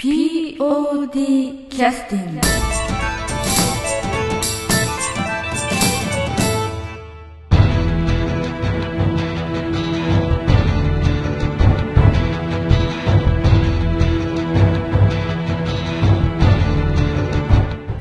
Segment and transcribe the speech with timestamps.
[0.00, 2.40] POD キャスティング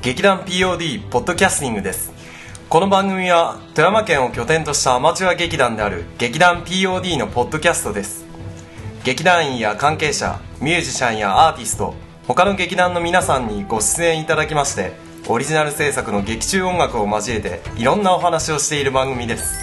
[0.04, 2.12] 劇団 POD ポッドキャスティングです。
[2.70, 8.28] この番組は富山県を拠点としたアマチュア劇団である劇団 POD のポッドキャストです。
[9.04, 11.94] 劇団員や関係者ミュージシャンやアーティスト
[12.28, 14.92] 他の劇団の皆さんにご出演いただきまして
[15.30, 19.60] オリジナル制作の劇中音楽を交えていろんなお話をしている番組です。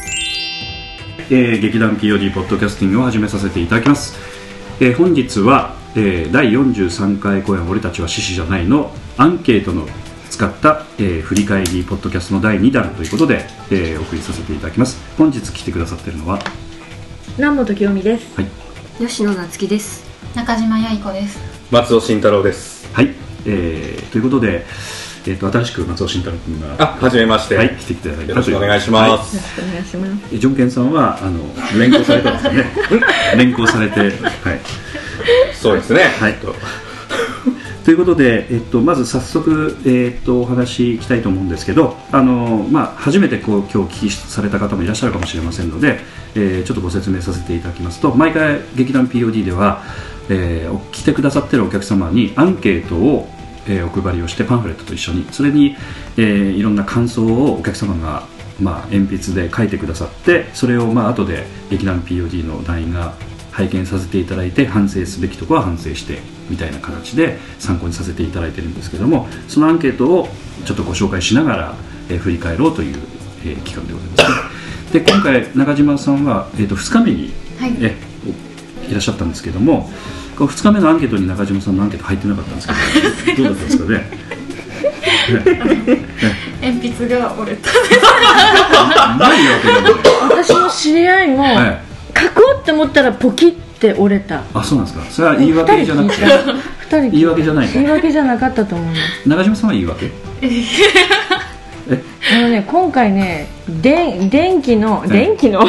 [1.30, 4.14] えー劇団 POD ポッドキャスティングを始めさせていただきます、
[4.78, 9.88] えー本日は、えー第43回公演「俺たちは獅子じゃない」のアンケートの
[10.28, 14.98] 使った、えー振り返りポッドキャストの第2弾ということで、えーお送りさせていただきます。
[15.16, 16.38] 本日来てくださっているのは？
[17.38, 18.26] 南本清美です。
[18.36, 18.46] はい、
[19.00, 20.03] 吉野夏樹です
[20.34, 21.38] 中島八重子です。
[21.70, 22.88] 松尾慎太郎です。
[22.92, 23.14] はい。
[23.46, 24.64] えーということで、
[25.26, 30.34] えー、と新しく松尾慎太郎君があはじめまして、はい、来ていただいたよろしくお願いします、よろしくお願いします。
[30.34, 31.40] えージョンケンさんはあの
[31.78, 32.66] 連行されたんですよね。
[33.36, 34.10] 連行されて はい。
[35.54, 36.02] そうですね。
[36.18, 36.34] はい。
[36.34, 36.54] と。
[37.90, 46.00] いうことで、えっと、まず早速、えっと、お話いきたいと思うんですけどあの、まあ、初めてこう今日お聞きされた方もいらっしゃるかもしれませんので、
[46.34, 49.82] えーちょっとご説明させていただきますと毎回劇団 POD では、
[50.30, 53.28] えー来てくださってるお客様にアンケートを、
[53.66, 55.76] えーお配りをしてパンフレットと一緒にそれに、
[56.16, 58.26] えーいろんな感想をお客様が、
[58.60, 63.14] まあ、鉛筆で書いてくださってそれを、まあ後で劇団 POD の団員が
[63.52, 66.18] 拝見させていただいて反省すべきところは反省して
[66.50, 70.28] みたいな形で参考にさせていただいてるんですけどもそのアンケートを
[70.64, 71.74] ちょっとご紹介しながら、
[72.08, 72.96] えー振り返ろうという、
[73.44, 77.76] えー企画でございます、ね、で今回中島さんは、えー、と2日目に、はい。
[77.80, 78.13] え
[78.88, 79.90] いらっしゃったんですけども
[80.36, 82.68] この2日目のアンケートに中島さんのアンケート入ってなかったんです
[83.24, 84.10] けど どうだったんですかね？
[86.62, 87.70] 鉛筆が折れた。
[89.16, 89.90] ないわけだもんね
[90.30, 91.78] 私の知り合いも、はい
[92.16, 94.42] 書こうって思ったらポキって折れた。
[94.54, 95.04] あそうなんですか。
[95.10, 96.22] それは言い訳じゃなくて。
[96.24, 97.72] 二人言い訳じゃないの？
[97.72, 99.28] 言い訳じゃなかったと思います。
[99.28, 100.12] 中島さんは言い訳？
[102.36, 105.66] あのね、今回ね、電電気の、い電気の、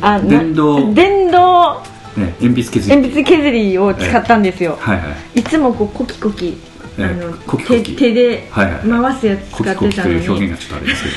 [0.00, 0.92] あ、な電動。
[0.92, 1.80] 電動
[2.18, 2.96] ね鉛筆削り。
[2.96, 4.76] 鉛筆削りを使ったんですよ。
[4.80, 5.40] はいはい。
[5.40, 6.56] いつもこうコキコキ、
[6.98, 7.82] あええのコキコキ。
[7.94, 8.80] 手手ではいはい。
[8.88, 11.10] 回すやつコキコキ使ってたのという表現に、がちょっとあれですけ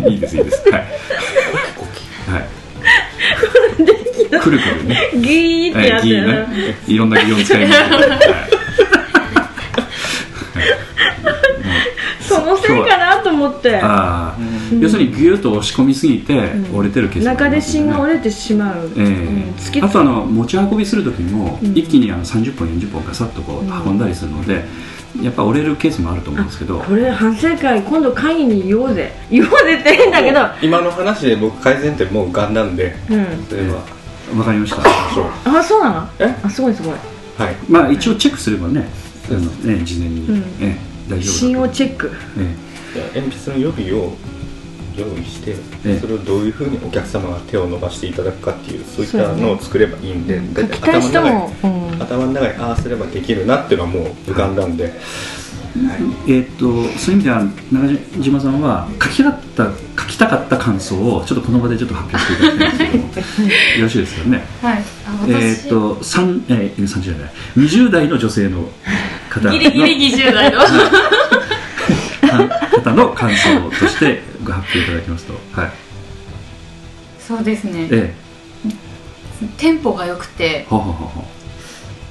[0.00, 0.16] ど、はい、 い。
[0.16, 0.68] いですいいです。
[0.70, 0.80] はい。
[0.80, 0.86] は
[2.40, 2.42] い。
[4.40, 6.02] くるくるねギーってや。
[6.24, 6.46] ね。
[6.86, 7.80] いろんな擬音使います。
[7.84, 8.20] けど、はい
[12.26, 13.76] そのせいかなと思って。
[13.76, 14.38] ああ、
[14.80, 19.04] 要するにギューッと押し込みすぎて折れてるケース中で芯が折れれてしまう、ええ。
[19.04, 19.54] うん。
[19.58, 21.76] 突きあとあの持ち運びする時も、うん。
[21.76, 24.64] 一気にあの30本40本ガサッとこう運んだりするので、
[25.22, 26.80] やっぱ折れるケースもあると思うんですけど。
[26.80, 29.12] これ反省会今度会議に言おうぜ。
[29.30, 30.40] 言おうぜって変だけど。
[30.62, 33.26] 今の話で僕改善点もうガンなんでうん。
[33.48, 33.82] それは
[34.36, 34.82] わかりました。
[34.84, 36.08] あそうなの？
[36.18, 36.34] え？
[36.42, 36.94] あすごいすごい。
[37.38, 37.56] はい。
[37.68, 38.88] まあ一応チェックすればね
[39.30, 40.38] あのね事前に、うん。
[40.38, 42.12] ええ大丈夫芯をチェック。
[42.38, 42.54] え
[42.94, 44.12] じゃあ鉛筆の予備を
[44.96, 45.50] 用意して、
[45.84, 45.98] ええ。
[45.98, 54.92] それをどういうふうにお客様が手を伸ばしていただくかっていうそういったのを作ればいいんで、書きたい人も、うん頭の中にああすればできるなっていうのはもう浮かんだんで、
[56.26, 57.42] えーっとそういう意味では
[57.72, 63.52] 中島さんは書きたかった書きたかった感想をちょっとこの場でちょっと発表していただきたいんですけども。
[63.52, 63.98] よろしい。
[63.98, 64.84] ですよねはい
[65.28, 68.68] えーっと三えー、30じゃない20代の女性の
[69.40, 70.60] 方のギリギリ20代の。
[72.82, 75.34] 方の感想としてご発表いただきますと。
[75.58, 75.72] はい。
[77.18, 77.88] そうですね。
[77.90, 78.14] え
[79.58, 80.66] テンポが良くて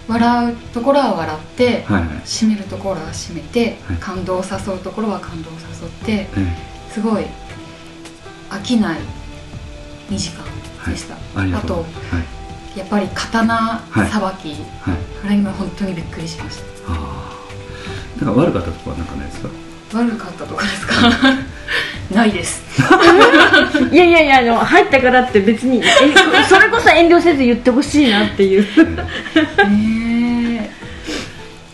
[0.07, 2.09] 笑うところは笑って、うはいはい。
[2.19, 3.97] 締めるところは締めて、はい。
[3.97, 6.55] 感動を誘うところは感動を誘ってえ
[6.91, 7.25] すごい
[8.49, 8.99] 飽きない
[10.09, 10.45] 2時間
[10.87, 11.67] でした、えありがとう。
[11.67, 12.34] とはい
[12.75, 13.53] やっぱり刀
[13.89, 14.09] はい。
[14.09, 14.57] さばき、はい。
[15.25, 16.91] あれ今本当にびっくりしました。
[16.91, 17.35] ああ
[18.19, 19.49] だから悪かったところはなんかないですか？
[19.93, 20.93] 悪かったとかですか？
[22.13, 22.63] ないです。
[23.91, 25.83] いやいやいやあの入ったからって別にえ
[26.47, 28.65] それこそ遠慮せず言ってほしいなっていう。
[29.69, 30.69] ね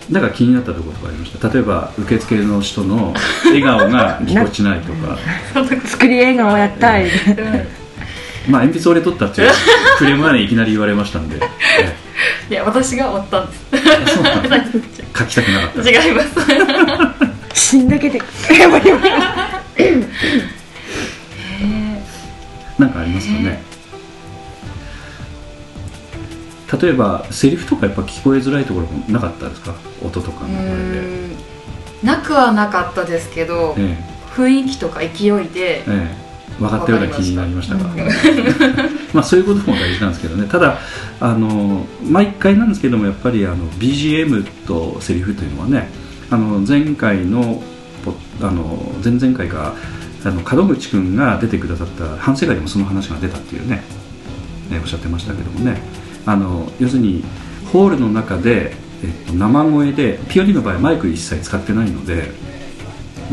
[0.09, 1.49] なんか気になったところとかありました？
[1.49, 3.13] 例えば受付の人の
[3.45, 5.17] 笑顔がぎこちないとか。
[5.87, 7.05] 作り笑顔やったい。
[7.27, 7.67] え
[8.49, 9.51] まあ鉛筆折れ取ったっていう
[9.97, 11.43] クレームがねいきなり言われましたんで、え
[12.49, 13.65] いや私が折ったんです。
[13.73, 13.77] え
[14.13, 14.57] そうなんだ。
[15.17, 15.89] 書きたくなかった。
[15.89, 16.29] 違います。
[17.53, 18.19] 死んだけで。
[22.79, 23.61] なんかありますかね。
[26.81, 29.73] 例えばセリフとかやっぱ聞こえづらいところもなかったですか？
[30.03, 30.45] 音とか
[32.01, 33.97] なくはなかったですけどえ
[34.35, 36.15] 雰囲気とか勢いでえええ、
[36.59, 37.81] 分かったような気になりましたが。
[39.13, 40.47] まあそういうことも大事なんですけどね。
[40.49, 40.77] ただ
[41.19, 45.89] あの毎回なんですけどもやっぱりあの BGM とセリフというのはね
[46.29, 47.61] あの前回の
[48.41, 49.73] あの前々回が
[50.23, 53.83] あの門口君が出てくださった反省会でもその話が出たっていうね
[54.69, 55.81] ねおっしゃってましたけどもね。
[56.25, 57.23] あの要するに
[57.71, 62.31] ホールの中で、えっと、生声でピオリの場合マイク一切使ってないので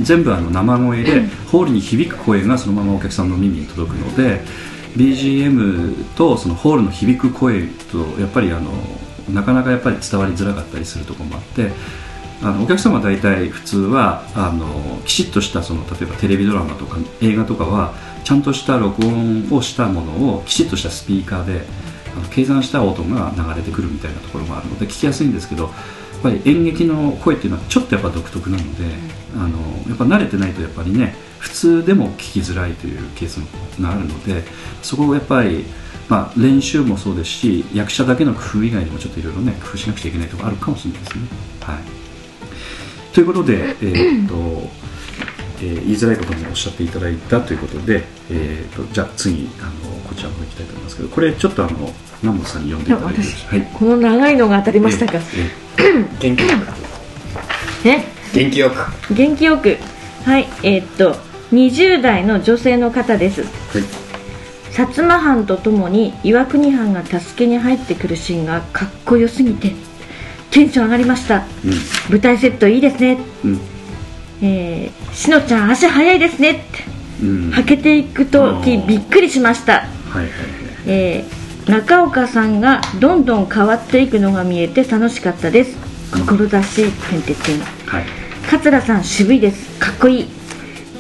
[0.03, 4.41] 全部あの生声でホールに響く声がそのままお客さんの耳に届くので
[4.97, 8.71] BGM とそのホールの響く声とやっぱりあの
[9.33, 11.71] なかなかやっぱり伝わりづらかったりするところもあって
[12.41, 21.63] あのお客様は大体普通はあのきちっとしたその例えばテレビドラマとか映画とかはちゃんとした録音をしたものをきちっとしたスピーカーで
[22.17, 25.73] あの計算した音が流れてくるみたいなところもあるので聞きやすいんですけどやっ
[26.23, 28.85] ぱり演劇の声っていうのはちょっとやっぱ独特なので、
[29.37, 29.59] あの
[29.89, 33.37] やっぱ慣れてないとやっぱりね普通でも聞きづらいというケース
[33.81, 34.43] があるので
[34.83, 35.65] そこをやっぱり、
[36.09, 41.23] まあ、練習もそうですし役者だけの工夫以外にもちょっといろいろね工夫しなくちゃいけないところあるかもしれないですね。
[41.61, 41.79] はい、
[43.15, 44.35] ということで、 えーっと
[45.61, 49.71] えー言いづらいこともおっしゃっていただいたということで、えーっとじゃあ次あの
[50.09, 51.93] こちらの方行きたいと思いますけどこれちょっとあの
[52.23, 53.71] 南本さんに読んでいただいてはい。
[53.75, 55.13] この長いのが当たりましたか？
[55.15, 56.49] えー 元気よ
[57.85, 58.01] え？
[58.01, 59.15] く元気よく。
[59.15, 59.79] 元気よく。
[60.25, 61.17] はいえーっと
[61.53, 63.43] 20代の女性の方です。
[63.43, 63.51] はい。
[64.71, 69.73] 薩摩藩とともに岩国藩が助けに入ってくるシーンがかっこよすぎて
[70.51, 71.45] テンション上がりました。
[72.11, 73.19] 舞台セットいいですね。
[73.45, 73.61] うん。
[74.43, 76.63] えー、しのちゃん足早いですねって。
[77.23, 77.29] うん。
[77.29, 78.87] うんはけていくときあー。
[78.87, 80.31] びっくりしました、はいはいはい。
[80.87, 81.39] えー
[81.69, 85.77] 中岡さんがどんどん変わっていくのが見えて楽しかったです。
[86.13, 88.05] 志てんてんてんはい。
[88.51, 89.79] 桂さん渋いです。
[89.79, 90.29] かっこいい。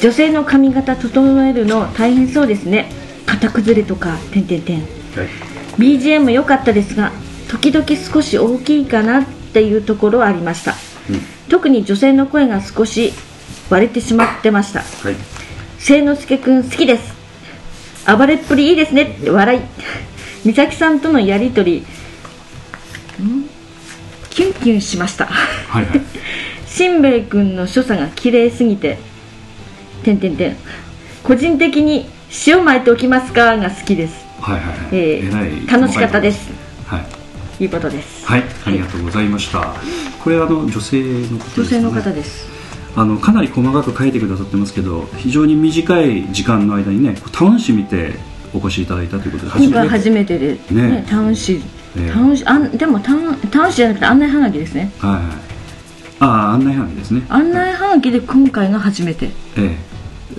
[0.00, 2.90] 女性の髪型整えるの大変そうですね。
[3.26, 4.80] 型崩れとかてんてんてん。
[4.80, 4.88] はい。
[5.78, 7.12] BGM 良かったですが
[7.48, 10.72] 時々少し大きいかなっていうところはありました。
[11.10, 11.20] うん。
[11.48, 13.12] 特に女性の声が少し
[13.70, 14.80] 割れてしまってました。
[14.80, 15.16] はい。
[15.80, 17.14] 清之助くん好きです。
[18.06, 19.60] 暴れっぷりいいですねって笑い。
[20.46, 21.84] 美咲さんとのやりとり
[23.20, 23.48] ん？
[24.30, 25.26] キュンキュンしました。
[25.26, 26.00] はいはい
[26.68, 28.98] しんべヱ君の所作が綺麗すぎて
[30.04, 30.56] てんてんてん。
[31.22, 32.06] 個人的に
[32.46, 34.24] 塩巻いておきますかが好きです。
[34.40, 34.88] はいはいはい。
[34.92, 35.66] えーえらい。
[35.66, 36.50] 楽しかったです。
[36.86, 36.98] は
[37.58, 37.64] い。
[37.64, 38.26] いうことです。
[38.26, 38.44] はい。
[38.66, 39.74] ありがとうございました。
[40.22, 42.48] これあの女性の方です、ね、女性の方です。
[42.96, 48.14] あのかなり細かく書いてくださってますけど非常に短い時間の間にねタウン誌見て
[48.52, 50.38] お越しいただいたということで今回初めて。
[50.38, 50.90] で、ね。
[50.90, 51.62] ね、タウン誌、
[51.96, 52.10] ええ。
[52.12, 54.92] タウン誌あんでもタウンタウン誌じゃなくて案内はがきですね。
[54.98, 55.57] はいはい
[56.20, 57.22] ああ案内はがきですね。
[57.28, 59.30] 案内はがきで今回が初めて。
[59.56, 59.76] え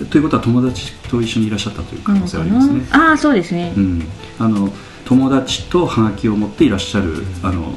[0.00, 0.04] え。
[0.06, 2.80] ということは友達と一緒にいらっしゃったという可能性ありますね。
[2.90, 4.02] なああそうですね、うん。
[4.38, 4.72] あの
[5.04, 7.74] 友達とハガキを持っていらっしゃるあの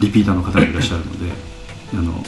[0.00, 1.32] リピーターの方がいらっしゃるので
[1.94, 2.24] あの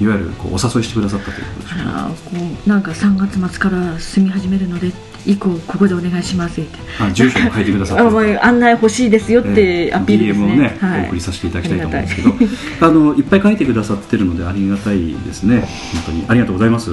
[0.00, 4.92] いわゆるこうお誘いしてくださったということでしょうねなんか3月末から住み始めるので
[5.26, 6.78] 以降ここでお願いしますって。
[6.98, 12.86] あ住所も書いてくださって案内欲しいですよってアピールですね、DM をね、はい、お送りさせていただきたいと思うんですけあど。
[12.86, 15.60] あのいっぱい書いてくださってるのでありがたいですね。
[15.60, 16.24] 本当に。
[16.28, 16.90] ありがとうございます、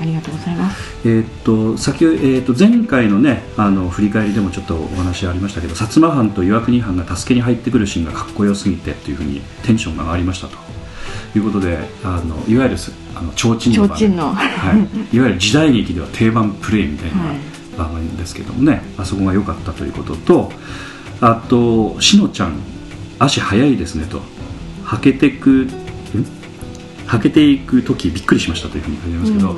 [0.00, 0.90] ありがとうございます。
[1.04, 10.70] えーっと先えーっと前回のねあの振り返りでもちょっとお話ありましたけど薩摩藩と岩国藩が助けに入ってくるシーンがかっこよすぎてというふうにテンションが上がりましたと。
[11.36, 13.98] いうことであのいわゆるすあの提灯の場面。
[13.98, 14.34] 提灯の。
[14.34, 14.72] は
[15.12, 20.52] い、いわゆる時代劇では定番プレイみたいなはい場面ですけどもね、あそこが良かったということと
[21.20, 22.58] あとしのちゃん
[23.18, 24.20] 足早いですねと。
[24.84, 25.68] はけてくん？
[27.06, 29.56] はけていく時びっくりしましたというふうに書いてますけど、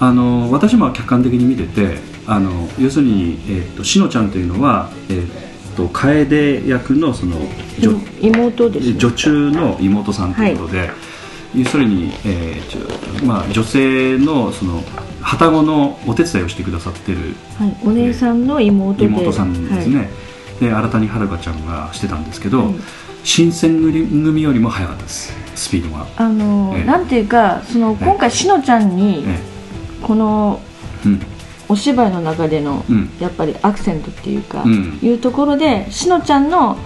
[0.00, 7.36] あの私も客観的に見ててあの要するに、えー、としのちゃんというのは、えー、と楓役のその
[7.78, 10.90] 女妹です、ね、女中の妹さんということで、
[11.54, 14.82] 要するに、えーまあ、女性のその
[15.22, 20.08] 旅籠のお手伝いをしてくださってるはい、お姉さんの妹で妹さんですね、はい。
[20.60, 22.74] で新谷遥ちゃんがしてたんですけど、はい。
[23.24, 25.32] 新選組よりも速かったです。
[25.54, 26.84] スピードが、あのええ。
[26.84, 29.38] なんていうかその今回しのちゃんにえ
[30.02, 30.60] この
[31.04, 31.20] えうん。
[31.70, 33.10] お芝居の中でのうん。
[33.20, 34.98] やっぱりアクセントっていうか、うん。
[35.02, 36.78] いうところでしのちゃんの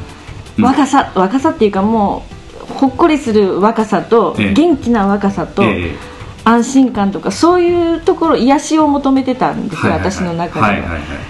[0.59, 2.32] 若さ、若さっていうかもう
[2.73, 4.53] ほっこりする若さと、ええ。
[4.53, 6.13] 元気な若さと、ええ。
[6.45, 10.83] 安心感とかそういうところ癒しを求めてたんですよ、私の中で。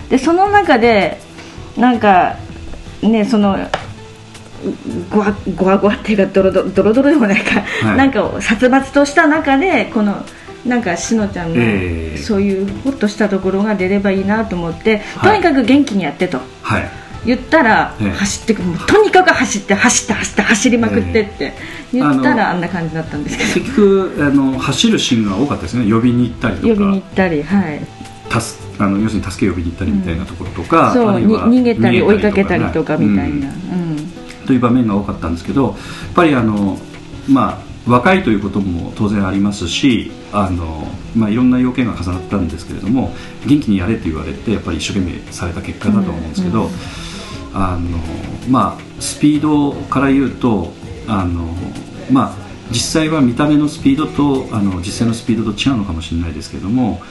[0.09, 1.21] でその中で
[1.77, 2.37] なんか
[3.03, 3.59] ねその
[5.11, 7.97] ごわごわごわっていうかドロドロドロドロでもないか、はい。
[7.99, 10.25] なんかを殺伐とした中でこの
[10.65, 12.17] なんかしのちゃんの、ええ。
[12.17, 15.43] そういうホッとしたところが出ればいいなと思って、はい。
[15.43, 16.41] とにかく元気にやってと。
[16.63, 18.11] はい言ったら、ええ。
[18.11, 21.53] 走ってくとにかく走って走って走って走りまくってって
[21.93, 23.67] 言ったらあんな感じだったんですけど。
[23.67, 25.91] 結局あの走るシーンが多かったですね。
[25.91, 26.69] 呼びに行ったりとか。
[26.69, 27.81] 呼びに行ったりはい。
[28.79, 33.97] あの要するに助け呼びに行ったりみたいなところとか、そうにあるいは逃げたり逃追いかけたりとかみたいな、うん。
[33.97, 34.13] うん
[34.47, 35.75] という場面が多かったんですけどやっ
[36.15, 36.79] ぱりあの、
[37.29, 40.87] まあ、若いということも当然ありますしあの、
[41.17, 43.15] まあ、いろんな要件が重なったんですけれども
[43.47, 46.71] 元気にやれと言われてやっぱり一生懸命された結果だと思うんですけど、うん
[47.55, 47.99] あの
[48.49, 50.73] まあ、スピードから言うと
[51.07, 51.45] あの、
[52.11, 52.37] まあ、
[52.71, 57.03] 実際は見た目のスピードとあの実際のスピードと違うのかもしれないですけども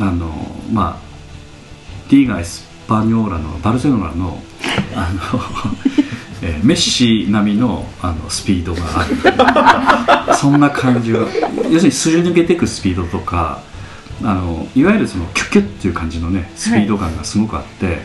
[0.00, 0.32] あの、
[0.72, 4.40] まあ、リーガ・エスパニョーラのバルセロナの
[4.94, 5.40] あの、
[6.42, 10.34] えーメッシ並みのあのスピードがある。
[10.38, 13.60] そんな感じが要するにすり抜けていくスピードとか
[14.22, 18.02] あのいわゆるそのキュッキュッっていう感じのねスピード感がすごくあって、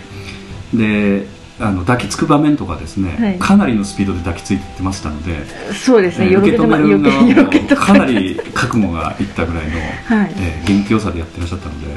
[0.74, 1.27] で
[1.60, 3.39] あの抱きつく場面とかですね、はい。
[3.39, 10.33] かなりのスピードで抱きついてましたので、そうですね、えー受け止める側もかなり覚悟がいったぐらいの、はい。
[10.38, 11.88] えー元気よさでやってらっしゃったので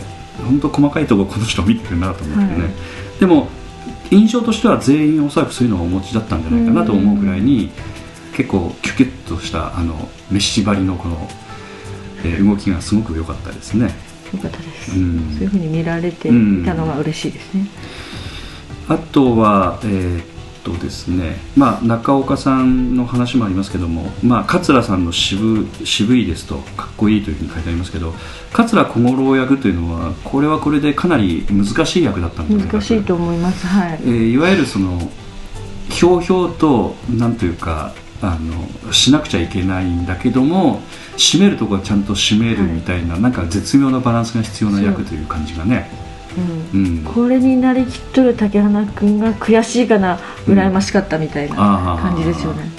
[0.44, 2.72] 本当細かいところこの人見てるなと思ってね、はい。
[3.18, 3.48] でも
[4.10, 7.70] 印象としては全員おそらくそういうのをお持ちだったんじゃないかなと思うぐらいに
[8.36, 9.94] 結構キュキュッとしたあの
[10.30, 11.28] メッシ張りのこの、
[12.24, 13.86] えー動きがすごく良かったですね。
[14.32, 15.34] よかったです、うん。
[15.34, 16.32] そういうふうに見られてい
[16.64, 17.66] たのが嬉しいですね、
[18.88, 28.12] あとは、えーっとですね、まあ、中岡さんの話もありますけども、まあ、桂さんの渋渋いですとかっこいいというふうに書いてありますけど
[28.52, 33.64] 桂小五郎役というのはこれはこれでかなり難しい役だったんじゃないか難しいと思います。
[33.66, 34.00] はい。
[34.02, 34.98] えーいわゆるその
[35.88, 40.80] ひょうひょうとなんというかあのしなくちゃいけないんだけども
[41.16, 45.90] 締めるところはちゃんと締めるみたいな、なんか絶妙なバランスが必要な役という感じがね、
[46.74, 46.80] うん。
[46.80, 51.56] うん、これになりきっとる竹花君が悔しいかな羨ましかったみたいな
[52.00, 52.70] 感じですよね、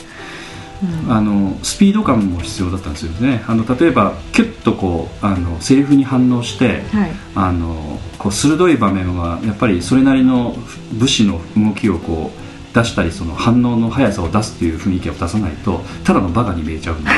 [1.05, 1.11] うん。
[1.11, 3.43] あのスピード感も必要だったんですよね。
[3.47, 7.11] あの例えばキュッとこうあのセリフに反応してはい。
[7.35, 10.55] あのこう鋭い場面はやっぱりそれなりの
[10.93, 17.09] 武士の動きをこう出したりその反応の速さを出すっていう雰囲気を出さないとただのバカに見えちゃうので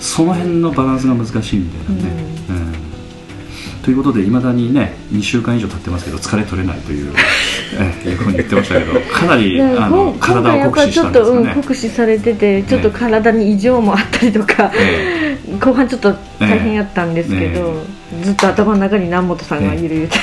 [0.00, 2.10] その辺のバランスが難しいみたいなね。
[2.50, 2.77] うん
[3.88, 7.10] ということでいまだにね2週間以上経ってますけど疲れ取れないという
[8.04, 11.46] えいうふうに言ってましたけどかなりであの体を酷使したんょっとうん。
[11.46, 17.82] 酷使されててちょっと体に異常もあったりとか、え後半ちょっと大変やったんですけど、
[18.22, 20.18] ずっと頭の中に南本さんがいる言うて、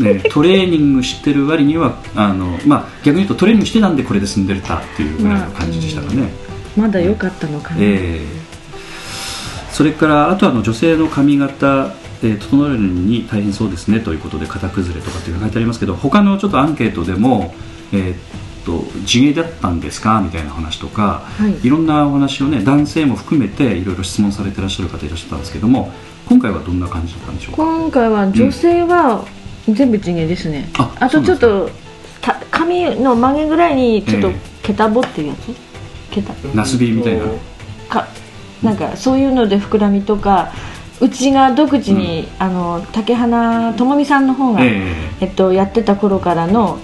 [0.00, 6.28] えね、トレーニングしてる割にはあの、まあ、逆に言うとトレーニングしてたんでこれで済んでたっていうぐらいの感じでしたかね。
[6.76, 8.50] まだ良かったのかな、えー
[9.80, 17.54] それからあとあの女性の髪型、えー整えるのに大変そうですねということで型崩れとかって書いてありますけど他のちょっとアンケートでも、
[17.92, 18.16] えーっ
[18.64, 21.66] と地毛だったんですかみたいな話とか、はい。
[21.66, 25.90] いろんなお話をね男性も含めていろいろ質問されてらっしゃる方いらっしゃったんですけども
[26.28, 27.62] 今回はどんな感じだったんでしょうか？
[27.62, 29.24] 今回は女性は
[29.66, 31.70] 全部地毛ですね、ああとちょっと
[32.20, 35.54] た髪の曲げぐらいにちょっとえ毛束ぼっていうやつ？
[36.10, 37.24] 毛束ナスビみたいな。
[37.88, 38.06] か
[38.62, 40.52] なんかそういうので膨らみとか
[41.00, 44.82] うちが独自に、あの竹花智美さんの方が、え
[45.20, 46.78] えっと、やってた頃からの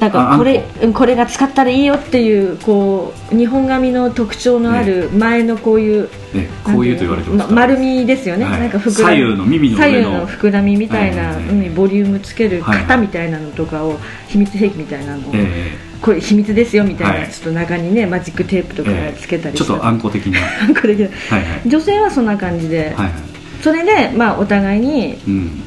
[0.00, 8.60] なんあかこれうんこれが使ったらいいよっていうこう日本髪の特徴のある前のこういう、ねこういうと言われてま丸みですよね、はい。
[8.60, 13.98] なんか左右の耳の左右の膨らみみたいな、ええうんボリュームつける型みたいなのとかを、
[14.28, 17.30] 秘密兵器みたいなのを、えこれ秘密ですよみたいな、はい。
[17.30, 20.38] ちょっと中にねマジックテープとかええつけたりちょっとあんこ的な。
[20.38, 21.68] はこれでいはい。
[21.68, 25.62] 女性はそんな感じで、はいはいそれで、まあ、お互いにうん。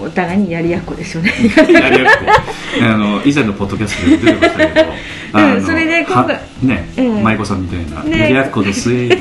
[0.00, 1.30] お互いにやりやっこですよね。
[1.56, 2.24] やりやすく
[2.82, 4.92] あの以前のポッドキャストで出てましたけど。
[5.34, 7.22] あのそれで今回はね、うん。
[7.22, 8.18] 舞子さんみたいな、ね。
[8.18, 8.92] やりやっこです。
[8.92, 9.16] えで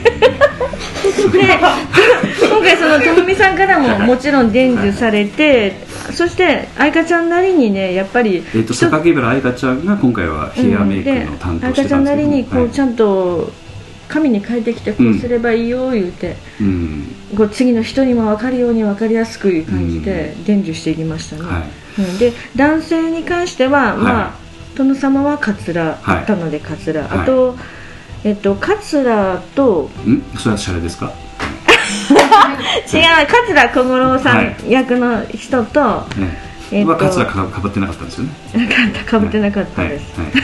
[2.50, 5.74] 今回そのともみさんからももちろん伝授されて
[6.12, 12.18] そして愛花ちゃんなりにねやっぱりえっと榊原愛花ちゃんが今回はヘアメイクの担当して愛花ちゃんなたん。
[12.18, 13.52] ですけどりにこうちゃんと
[14.08, 21.64] 紙に書いてきてこうすればいいよ言うて、うんこう次の人にも分かるように分かりやすくいう感じで伝授していきましたね、はい。
[22.00, 22.18] うん。
[22.20, 24.42] で男性に関しては、まはあ
[24.76, 26.18] 殿様はカツラはい。
[26.20, 27.20] あったのでカツラ、はい。
[27.20, 27.56] あと、
[28.24, 30.22] えっと、カツラとん？
[30.38, 31.12] それはシャレですか？
[32.94, 38.32] 違う桂小五郎さはいん役の人と、ねえっとはカツラかかぶってなかったんですよね。
[39.06, 40.32] かぶってなかったです、はい。
[40.32, 40.44] はい。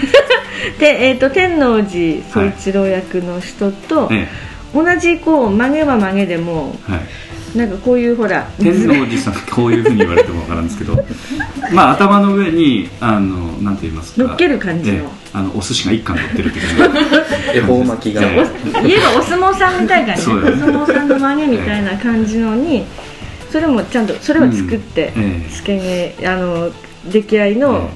[0.80, 4.28] で、えー、と天王寺総一郎役の人と、え
[4.74, 7.02] 同じこう曲げは曲げでもえはい。
[7.56, 10.94] なんかこういうほら天王寺さんこういうふうに言われてもわからんですけど
[11.74, 14.24] まあ頭の上にあのなんて言いますか。
[14.24, 14.98] 乗っける感じの。
[14.98, 15.04] ええ。
[15.34, 16.86] あのお寿司が一貫乗ってる的な
[17.56, 18.22] 恵方巻きが。
[18.22, 18.46] え
[18.84, 22.86] 言えばお相撲さんみたいな感じ、お相撲さんの曲げみたいな感じのに
[23.52, 25.52] それもちゃんとそれを作って、うんええ。
[25.52, 26.70] つけ毛あの
[27.12, 27.90] 出来合いの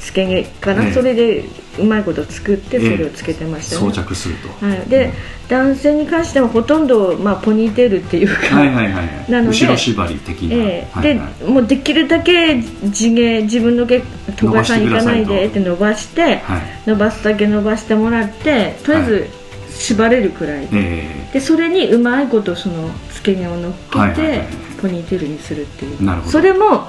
[0.00, 0.92] つけ毛かな、ええ。
[0.92, 1.44] それで
[1.78, 4.66] うまいこと作ってええそれをつけてましたよ装ね、着すると。
[4.66, 5.12] はい、で
[5.48, 10.88] 男性に関してはほとんど、まあ、ポニーテールっていうか、はいはいはいなので後ろ縛り的な、ええ。
[10.92, 11.34] はいはい。
[11.38, 14.00] でもうできるだけ地毛自分の毛
[14.36, 16.62] 飛ばさんいかないでって伸ばしてはい。
[16.86, 19.26] 伸ばすだけ伸ばしてもらってとりあえず
[19.70, 24.46] 縛れるくらい、えでそれにうまいことその付け根を乗っけて、はいはいはい。
[24.80, 26.04] ポニーテールにするっていう。
[26.04, 26.32] なるほど。
[26.32, 26.88] それも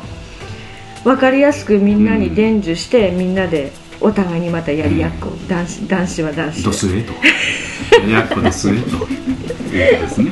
[1.03, 6.63] 分かりやすくみんなに伝授して、みんなでお互いにまたやりやっこ、男子男子は男子で。
[6.63, 7.13] ドスエと。
[8.09, 9.07] やっこドスエと。
[9.71, 10.31] ですね。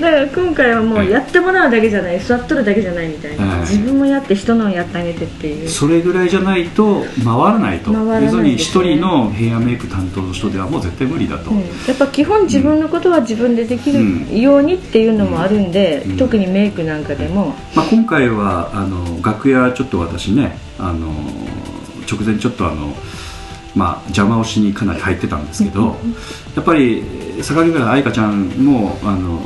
[0.00, 3.60] だから今回はもうやってもらうだけじゃない座っとるだけじゃないみたいな、はい。
[3.60, 5.68] 自分もやって人のをやってあげてっていう。
[5.68, 7.92] それぐらいじゃないと回らないと。
[7.92, 11.58] 回らない要するに一人のヘアメイク担当の人ではもう絶対無理だと、うん。
[11.58, 14.28] やっぱ基本自分のことは自分でできうん。
[14.28, 16.16] るようにっていうのもあるんで、うん。
[16.16, 21.08] 特にメイクなんかでも、まあ、今回はあの楽屋ちょっと私ねあの
[22.10, 22.94] 直前ちょっとあの、
[23.74, 25.96] まあ、邪魔をしにかなり入ってたんですけど
[26.54, 27.02] やっぱり
[27.42, 29.40] 榊原愛花ちゃんもあの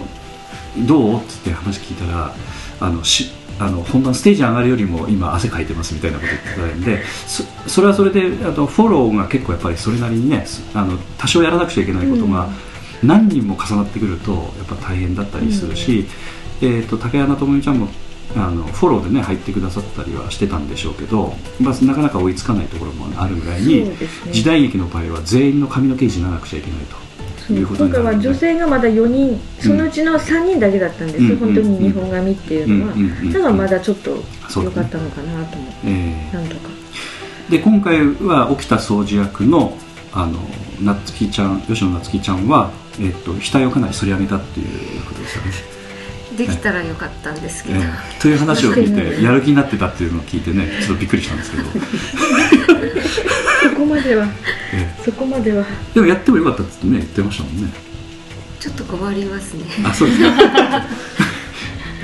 [0.87, 1.21] どう？
[1.21, 2.35] って話聞いたら
[2.81, 12.49] あのしあの本番ステージ上がるよりも今汗かいてますみたいなこと言ってたんでそそれはそれであのフォローが結構やっぱりそれなりにねすあの多少やらなくちゃいけないことが
[13.02, 16.07] 何人も重なってくるとやっぱ大変だったりするし、
[16.62, 17.88] えー、と竹穴智美ちゃんも
[18.37, 23.96] あのフォローでね入ってくださったりはしてたんでしょうけど、まあ、なかなか追いつかないところもあるぐらいに、ね。
[24.30, 26.96] 時代劇の場合は全員の髪の毛いじらなくちゃいけないと
[27.52, 31.38] 今回は女性がまだ4人そのうちの3人だけだったんですよ、うん。
[31.38, 33.28] 本当に日本髪っていうのは、うん。
[33.28, 34.11] うだからまだちょっと
[34.62, 36.68] 良かったのかなと思って、えなんとか。
[37.48, 39.76] ーで今回は沖田総司役の
[40.12, 40.38] あの
[40.81, 44.64] 夏希ちゃん吉野夏希ちゃんは、えー、と額をかなり反り上げたってい
[44.98, 45.80] うことですよね。
[46.46, 51.64] できたらよかったんですけど、えーという話を聞いてやる気になってたっていうのを聞いてねちょっとびっくりしたんですけど、
[53.70, 54.26] そこまでは
[54.72, 55.64] えそこまでは。
[55.64, 57.72] ーでもやってもよかったってね言ってましたもんね。
[58.59, 59.64] ちょっと困りますね。
[59.85, 60.29] あそうですか、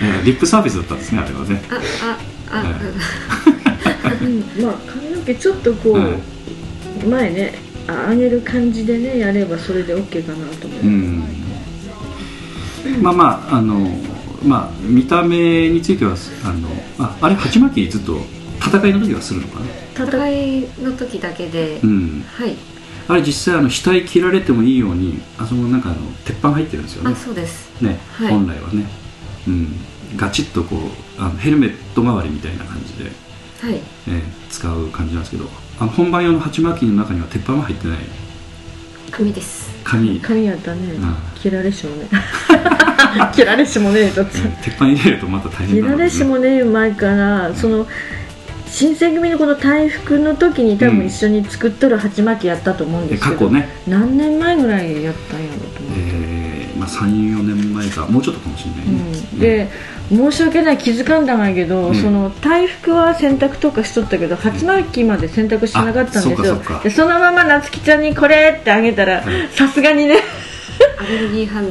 [0.01, 1.63] えーリップサービスだったんですねあれはね。
[1.71, 1.81] あ
[2.51, 2.65] ああ、
[4.21, 6.13] えうんうんまあ髪の毛ちょっとこう、はい
[7.07, 7.55] 前ね
[7.89, 11.23] あ上げる感じでねやればそれで OK かなと思う、うん。
[13.03, 13.87] まあまああの
[14.45, 16.69] まあ見た目についてはあの
[16.99, 18.19] ああれ鉢巻きずっと
[18.61, 19.67] 戦いの時はするのかな？
[20.07, 22.25] 戦いの時だけで、うん。
[22.27, 22.55] はい。
[23.09, 27.13] あれ実際あの額切られてもいいようにあそこなんかあの鉄板入ってるんですよね。
[27.13, 27.81] あそうです。
[27.81, 28.31] ね、はい。
[28.31, 28.87] 本来はね、
[29.47, 29.69] うん、
[30.17, 30.81] ガチッとこう
[31.19, 33.11] あのヘルメット代わりみたいな感じで、
[33.61, 33.81] はい。
[34.09, 35.49] えー使う感じなんですけど
[35.81, 37.99] あの本番用の鉢巻きの中には鉄板は入ってない。
[39.11, 39.71] 紙です。
[39.85, 40.93] 紙、髪やったね。
[40.93, 42.09] うん切られしもね
[43.35, 47.87] 切られしもねえとえー鉄板入れるとまた大変切られしもねえ前からその
[48.77, 58.07] 新選組のこの大福の時に多分一緒に作っとる鉢巻きやったと思うんですけど、過去ね、何年前ぐらいやったんやろうと思って、えーまあ、34年前か。
[58.07, 59.01] もうちょっとかもしれないね、
[59.33, 59.71] うん、で
[60.11, 61.95] 申し訳ない気づかんだがけど、うん。
[61.95, 66.57] その大福は洗濯とかしとったけど鉢巻きまで洗濯してなかったんですよ。
[66.57, 70.19] うかそでそのまま夏希ちゃんにこれってあげたらさすがにね
[70.99, 71.69] アレルギー反応。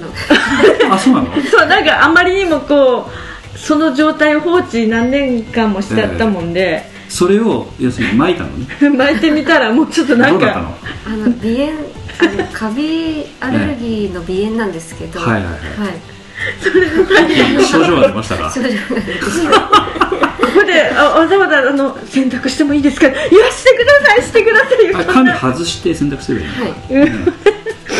[0.93, 1.29] あそうなの？
[1.49, 3.09] そうなんかあまりにもこ
[3.55, 8.67] うその状態を放置何年間もしちゃったもんで、それを要するに巻いたのね。
[8.97, 10.33] 巻いてみたらもうちょっとなんか。
[10.33, 10.77] どうだったの？
[11.07, 11.71] あの鼻炎
[12.17, 15.51] あのカビアレルギーの鼻炎なんですけど、はいはいはい。
[15.51, 15.57] は
[15.93, 17.65] い。
[17.65, 18.51] 症状が出ましたか？
[18.53, 23.07] 症状なんですここであわざわざあの洗濯してもいいですか？
[23.07, 23.15] いや
[23.51, 24.95] してくださいしてください。
[24.95, 26.51] あ紙外して洗濯すればいい
[26.95, 27.44] の、はい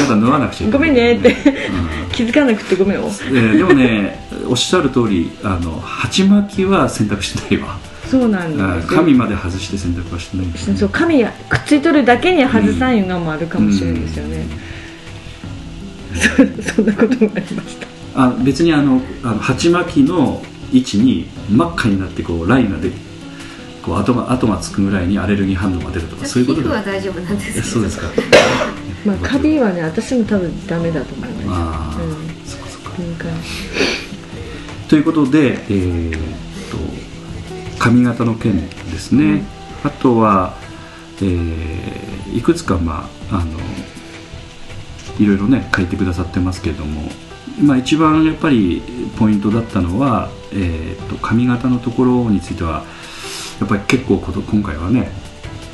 [0.02, 0.90] まだ縫わなくちゃいけない。
[0.90, 1.30] ごめんねって。
[1.30, 1.32] う
[2.08, 2.10] ん。
[2.12, 3.04] 気づかなくてごめんよ。
[3.06, 7.78] えーでもねおっしゃる通りあの鉢巻きは洗濯してないわ、
[8.10, 8.92] そうなんうんです。
[8.92, 10.78] よ紙まで外して洗濯はしてないんですね。
[10.78, 14.46] そう紙やくっついとるだけに外さんいうのもあるかもしれないですよね、
[16.64, 17.88] そそんなこともありました。
[18.16, 22.92] あ別にあのあの鉢巻きの位置に真っ赤になってこうラインがで
[23.86, 28.08] こう跡が跡がつくぐらいにアレルギー反応が出るとかそういうこと皮膚では大丈夫なんですけどそうですか。
[29.06, 31.48] まあカビはね私も多分ダメだと思います。
[31.50, 32.46] ああ、うん。
[32.46, 32.92] そっかそっか。
[32.98, 33.30] 敏感
[34.90, 36.20] ということで、えーっ
[36.72, 36.78] と
[37.78, 39.44] 髪型の件ですね、
[39.84, 40.56] あとは、
[41.18, 43.60] えーいくつか、まあ、あの
[45.20, 47.10] いろいろね書いてくださってますけれども、
[47.64, 48.82] まあ、一番やっぱり
[49.18, 52.84] ポイントだったのは、えー、と髪型のところについては
[53.60, 55.12] やっぱり結構こと今回はね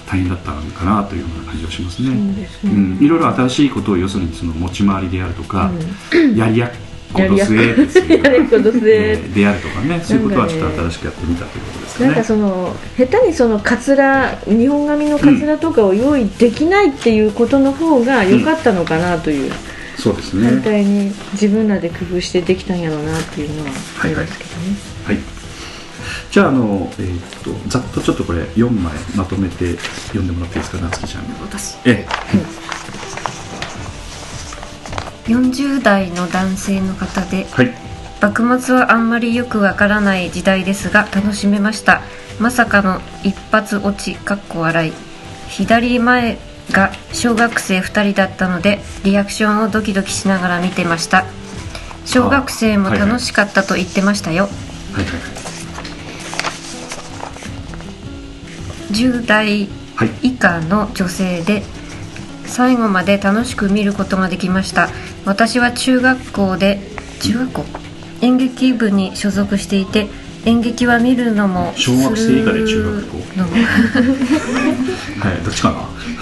[0.07, 2.09] 大変だったのかなというような感じがしますね。
[2.09, 2.49] そうね。
[2.63, 5.71] うん、いろいろ新しいことを要するにその持ち回りであるとか、
[6.13, 6.69] やりやりやっ
[7.29, 7.35] こ。
[7.37, 12.07] とすええーであるとかねそういうことはちょっと新しくやってみたということですかね。
[12.07, 19.51] なんかその下手にそのカツラ日本髪のカツラとかを用意できないっていうことの方が良かったのかなという、
[19.97, 20.61] そうです反ね。
[20.63, 23.71] 対に自分らで工夫してできたんやろうなっていうのは
[24.03, 25.40] ありますけどね、はい。
[26.31, 31.23] じゃああのえーっとざっとちょっとこれ4枚まとめて読んでもらっていいですか夏希ちゃん。
[31.41, 31.77] 私？
[31.85, 32.05] え
[35.25, 37.73] 40代の男性の方でえはい。
[38.21, 42.01] 幕末はあんまりよくわからない時代ですが楽しめました。
[42.39, 44.93] まさかの一発落ちかっこ笑い。
[45.47, 46.37] 左前
[46.71, 51.25] が小学生2人だったのでリアクションをドキドキしながら見てました。
[52.05, 54.45] 小学生も楽しかったと言ってましたよ、
[54.93, 55.50] はいはい
[58.91, 60.09] 10代はい。
[60.23, 61.63] 以下の女性で
[62.45, 64.89] 最後まで楽しく見ることができました。
[65.25, 66.79] 私は中学校で
[67.21, 67.65] 中学校？
[68.21, 70.07] 演劇部に所属していて
[70.45, 73.17] 演劇は見るのも小学生以下で中学校？
[75.21, 75.43] はい。
[75.43, 75.77] どっちかな？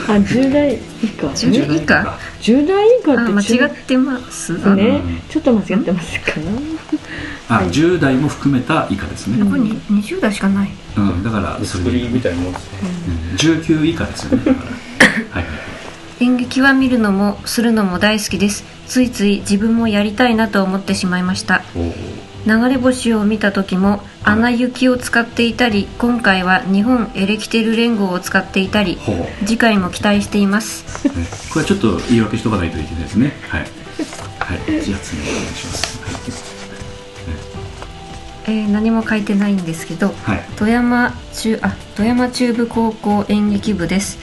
[0.08, 4.54] あ10代以下？10代以下？10代以下あ間って中違ってます。
[4.54, 5.22] ね、うん。
[5.30, 6.32] ちょっと間違ってますか
[7.50, 9.44] あ、10代も含めた以下ですね。
[9.44, 11.24] これに20代しかないうん。
[11.24, 14.46] だからそれみたいなもんですねうん19以下ですよね。
[14.46, 14.70] だから。
[15.32, 15.70] はいはい。
[16.22, 21.62] 演劇は見るのもするのも大好きですついつい自分もやりたいなと思ってしまいました
[22.46, 28.98] 流れ星を見た時もアナ雪を使っていたり今回は日本エレキテル連合を使っていたり。
[29.46, 31.14] 次回も期待していますね
[31.52, 33.34] これはちょっと言い訳しとかないといけないですね。
[33.50, 33.62] はい。
[33.62, 34.82] はい。
[34.82, 36.49] じゃあ次お願いします。
[38.50, 40.16] えー何も書いてないんですけどはい。
[40.26, 40.46] はい。
[40.58, 44.18] 富山中あ富山中部高校演劇部です。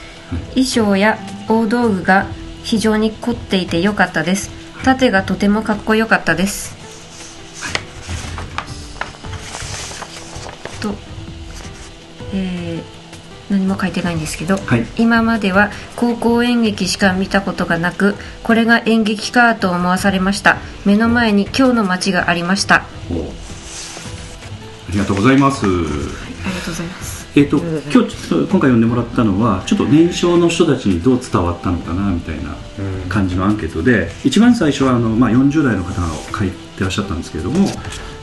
[0.51, 2.27] 衣装や大道具が
[2.65, 4.51] 非常に凝っていて良かったです。
[4.83, 6.75] 盾がとてもかっこよかったです。
[10.81, 10.95] と
[12.35, 12.97] えー
[13.49, 14.85] 何も書いてないんですけど、はい。
[14.97, 20.57] 今までは高校演劇しか見たことがなくこれが演劇かと思わされました。
[20.85, 22.85] 目の前に今日の街がありました
[24.89, 25.67] ありがとうございます。
[25.67, 27.27] りがとうございます。
[27.39, 33.09] えっ、と今日ちょっと今回読んでもらったのはちょっと年少の人たちにどう伝わったのかなみたいなうん。
[33.09, 37.67] 感じのアンケートで一番最初はあの、まあ、40代の方が書いてらっしゃったんですけれども、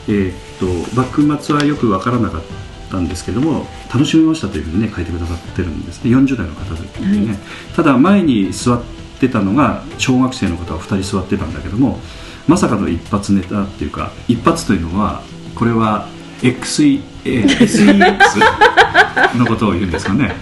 [0.08, 2.42] えー、と幕末はよく分からなかっ
[2.90, 6.10] たんですけども楽しみましたというふうにね書いてくださってるんですね。
[6.10, 7.38] 40代の方でね、
[7.76, 8.82] ただ前に座っ
[9.20, 11.98] てたのが小学生の方が2人座ってたんだけども
[12.46, 15.22] まさかの一発ネタっていうか一発というのは
[15.54, 16.08] これは
[16.42, 18.38] XE、えー SEX
[19.38, 20.34] のことを言うんですかね。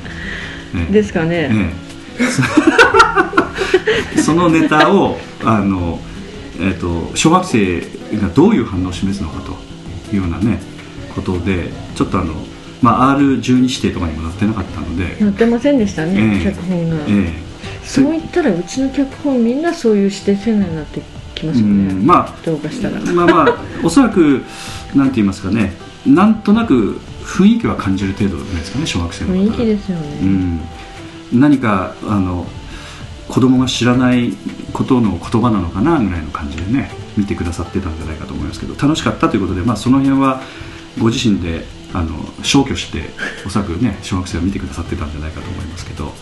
[0.72, 1.72] ねですかね、え
[2.18, 4.16] え。
[4.16, 6.00] そ そのネタをあの、
[6.60, 7.80] えー、と小学生
[8.20, 9.52] がどういう反応を示すのかと
[10.14, 10.60] いうようなね
[11.14, 12.34] ことでちょっとあの、
[12.80, 16.44] まあ、R12 指定とかにもなってなかったので、なってませんでしたね、ええ。
[16.44, 17.32] 脚本が、え
[17.84, 21.02] そう言ったらうちの脚本みんなそういう指定せないになって
[21.34, 24.42] きますえよね、うんまどうかしたら、あまあまあおそらく
[24.94, 25.72] なんて言いますかね
[26.06, 29.40] なんとなく雰囲気は感じる程度じゃないですかね小学生の方。
[29.40, 30.60] 雰囲気ですよね、うん、
[31.40, 32.46] 何かあの
[33.28, 34.32] 子供が知らない
[34.72, 40.42] ことの言葉なのかなぐらいの感じでね見てくださってたんじゃないかと思いますけど楽しかったということで、まあ、その辺は
[40.98, 42.10] ご自身であの
[42.42, 43.10] 消去して
[43.46, 46.12] おそらくね小学生は見てくださってたんじゃないかと思いますけど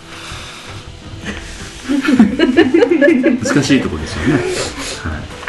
[3.44, 5.39] 難しいところですよね、はい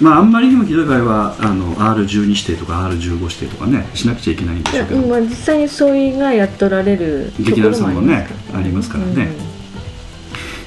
[0.00, 5.00] まあ、あんまりにもひどい場合はあの R12 指定とか R15 指定とかねしなくちゃいけないんでしょうけど。
[5.06, 9.28] まあ、実際にそういうがやっとられると劇団さんもねありますからね、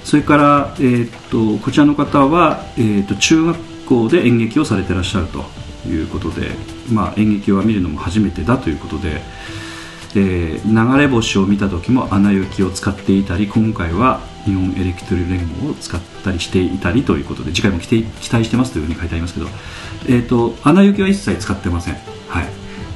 [0.04, 5.44] それから、えーっとこちらの方は、えーっと中学校で演劇をされてらっしゃると
[5.90, 6.52] いうことで、
[6.92, 9.22] まあ、演劇は見るのも初めてだということで、
[10.16, 19.48] えー流れ星を見た時も「アナ雪」を使っていたり今回は日本エレキテル連合を使ったりしていたりということで次回も期待期待してますというふうに書いてありますけど
[20.08, 21.94] 「えーっとアナ雪」は一切使ってません、
[22.28, 22.48] はい、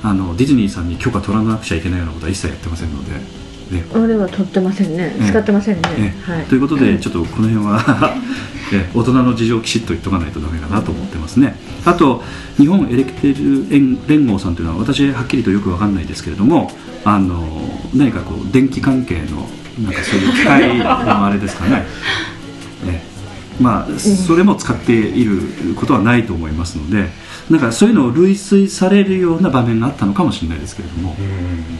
[0.03, 3.47] あのディズニーさんに許可取らなくちゃいけないようなことは一切やってませんので。
[3.71, 3.85] ね。
[3.93, 5.29] あれは取ってませんね、ええ。
[5.29, 8.15] 使ってませんね、えはい、ということで、ちょっとこの辺は
[8.73, 11.55] え大人の事情をきちっと言っとかないとダメかなと思ってますね。
[11.85, 12.23] あと、
[12.57, 16.71] 日本エレキテル連連合さんというのは、私、はっきりとよくわかんないですけれども、
[17.03, 17.45] あの
[17.93, 19.47] 何かこう電気関係の
[19.79, 21.85] なんかそういう機械のあれですかね、
[22.87, 23.63] ええ。
[23.63, 25.41] まあそれも使っている
[25.75, 27.09] ことはないと思いますので
[27.49, 31.15] なんかそういうのを類推されるような場面があったのかもしれないですけれども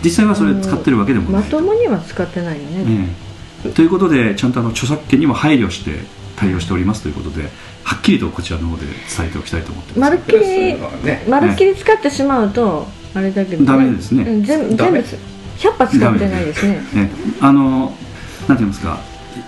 [0.04, 3.16] 実際はそれ使ってるわけでもない、まともには使ってないよね、
[3.66, 3.70] ええ。
[3.70, 6.00] ということでちゃんとあの著作権にも配慮して
[6.36, 7.50] 対応しておりますということで
[7.84, 10.00] はっきりとこちらの方で伝えておきたいと思ってます。
[10.00, 14.24] まるっきりまるっきり使ってしまうとあれだけど、ダメですね。
[14.24, 15.04] うん全全部
[15.58, 16.68] 100羽使ってないです。
[16.68, 17.96] ねね、あの
[18.48, 19.00] なんて言いますか。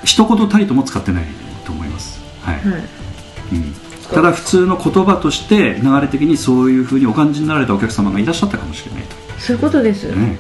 [0.04, 1.26] 一言たりとも使ってない
[1.66, 2.22] と思います。
[2.42, 2.66] はい、はい。
[3.52, 3.74] うん、
[4.12, 9.04] ただ普通の言葉として流れ的にそういうふうにお感じになられたお客様がいらっしゃったかもしれない
[9.40, 10.38] そういうことです、と、ね、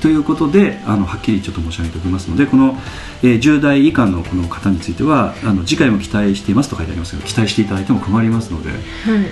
[0.00, 2.76] ということであのはっきりちょっと申し上げておきますのでこの、
[3.22, 8.70] えー10代以下のこの方についてはあの次回も期待していますと書いてありますけど期待していただいても困りますので。
[8.70, 8.78] はい。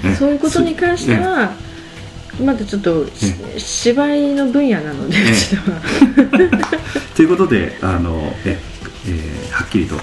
[0.05, 1.53] えそういうことに関しては
[2.45, 5.17] まだちょっとし芝居の分野なので
[7.15, 7.23] と。
[7.23, 8.59] いうことであのえ、
[9.07, 9.97] えーはっきりと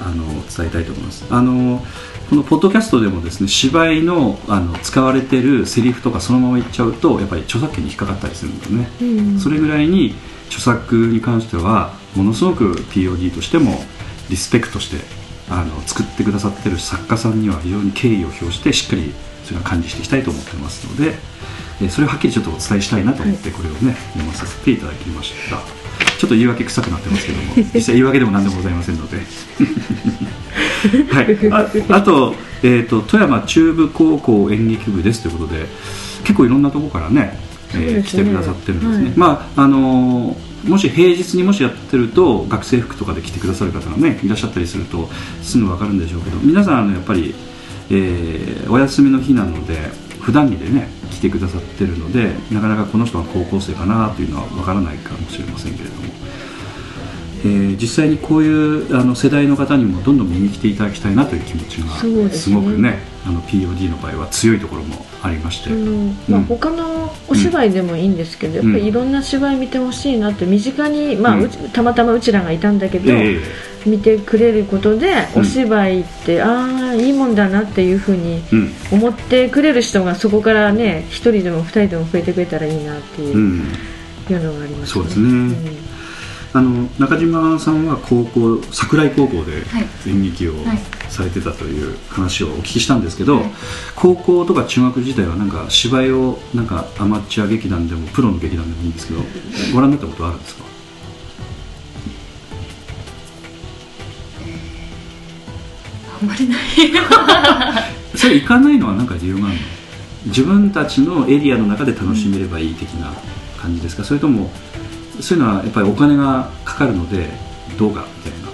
[0.00, 0.24] あの
[0.56, 1.26] 伝えたいと思います。
[1.30, 1.84] あの
[2.30, 9.38] このポッドキャストでもですね芝居のあの使われてるセリフとかそのまま言っちゃうとやっぱり著作権に引っかかったりするんですね、うん。
[9.38, 10.14] それぐらいに
[10.46, 13.84] 著作に関してはものすごく POD としても
[14.30, 15.04] リスペクトして
[15.50, 19.12] あの作ってくださってる作家さんには非常に敬意を表してしっかり
[19.44, 21.14] それは管理していきたいと思ってますので
[21.80, 25.58] えーそれをはっきりちょっとお伝えしたいなと思ってこれをね読まさせていただきました。
[26.18, 29.18] ちょっと言い訳臭くなってますけども 実際言い訳でも何でもございませんので。
[31.10, 35.66] はい、ああと,、えー、と富山中部高校演劇部ですということで
[36.24, 37.38] 結構いろんなところからね、
[37.74, 39.12] えー来てくださってるんですね、はい。
[39.16, 45.10] まああのーもし平日にもしやってると学生服とかで来てくださる方がねいらっしゃったりすると
[45.42, 47.34] すぐ分かるんでしょうけど皆さんあのやっぱり、
[47.90, 49.74] えーお休みの日なので
[50.24, 56.02] 普段着でね来てくださってるのでなかなかこの人は高校生かなというのは分からないかもしれませんけれども、
[57.44, 66.44] えー実際にこういうあの世代の方にもどんどん見に来ていただきたいなという気持ちがすごくねあの POD の場合は強いところもありまして、あのまあ、うん。
[66.44, 71.50] 他のお芝居でもいいんですけど、やっぱりいろんな芝居見てほしいなって身近に、まあうん。
[71.50, 73.40] たまたまうちらがいたんだけど、え
[73.86, 75.42] 見てくれることで、うん。
[75.42, 78.42] お芝居ってああいいもんだなっていうふうに
[78.90, 83.60] 思ってくれる人がそこからね一人でも二人でも増えてくれたらいいなっていう,、うん。
[84.30, 85.54] いうのがありますそうですね。
[86.56, 89.86] あの中島さんは高校桜井高校ではい。
[90.08, 90.78] 演劇をはい
[91.10, 93.50] されてたという話をお聞きしたんですけど、はい。
[93.94, 99.20] 高校とか中学時代はなんか芝居をなんかアマチュア劇団でもプロの劇団でもいいんですけど
[99.72, 100.64] ご覧になったことはあるんですか？
[106.20, 106.58] あんまりない。
[108.16, 109.60] それ行かないのは何か理由があるの？
[110.26, 113.12] 自分たちのエリアの中で楽しめればいい的な
[113.60, 114.04] 感じですか？
[114.04, 114.50] それとも
[115.20, 117.28] そういうのはやっぱりお金がかかるので
[117.78, 118.48] どうかみたいな、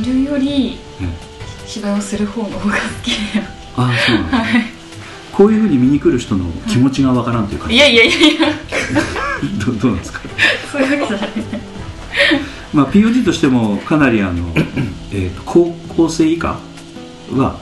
[0.00, 1.08] 見るよりね、
[1.66, 3.40] 芝居をする方の方が好きで
[3.76, 4.72] ああそうなんですね、
[5.32, 8.20] こういうふうに見に来る人の気持ちがわからんという感じ、いやいやいやい。
[8.40, 8.48] や
[9.64, 10.20] どどうなんですか？
[10.72, 11.30] そういうわけじゃない。
[12.74, 14.52] まあ、POD としてもかなりあの、
[15.12, 16.58] えーと高校生以下？
[17.36, 17.58] は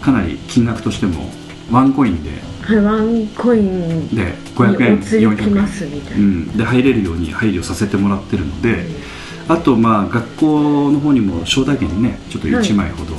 [0.00, 1.30] かなり金額としても
[1.70, 2.30] ワンコインで。
[2.62, 8.86] はい、ワンコインにで500円お釣りき400円ますみたいうな、ん、で入れるように配慮させてもらってるので、
[9.48, 13.14] あとまあ学校の方にも招待券ねちょっと1枚ほど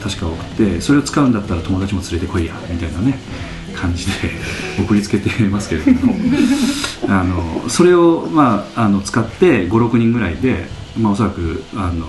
[0.00, 3.18] 確か送って、それを使うんだったら友達も連れてこいやみたいなね
[3.74, 4.12] 感じで
[4.78, 6.14] 送りつけてますけれども。
[7.08, 12.06] あのそれを、まあ、あの使って56人ぐらいで、まあ、おそらくあの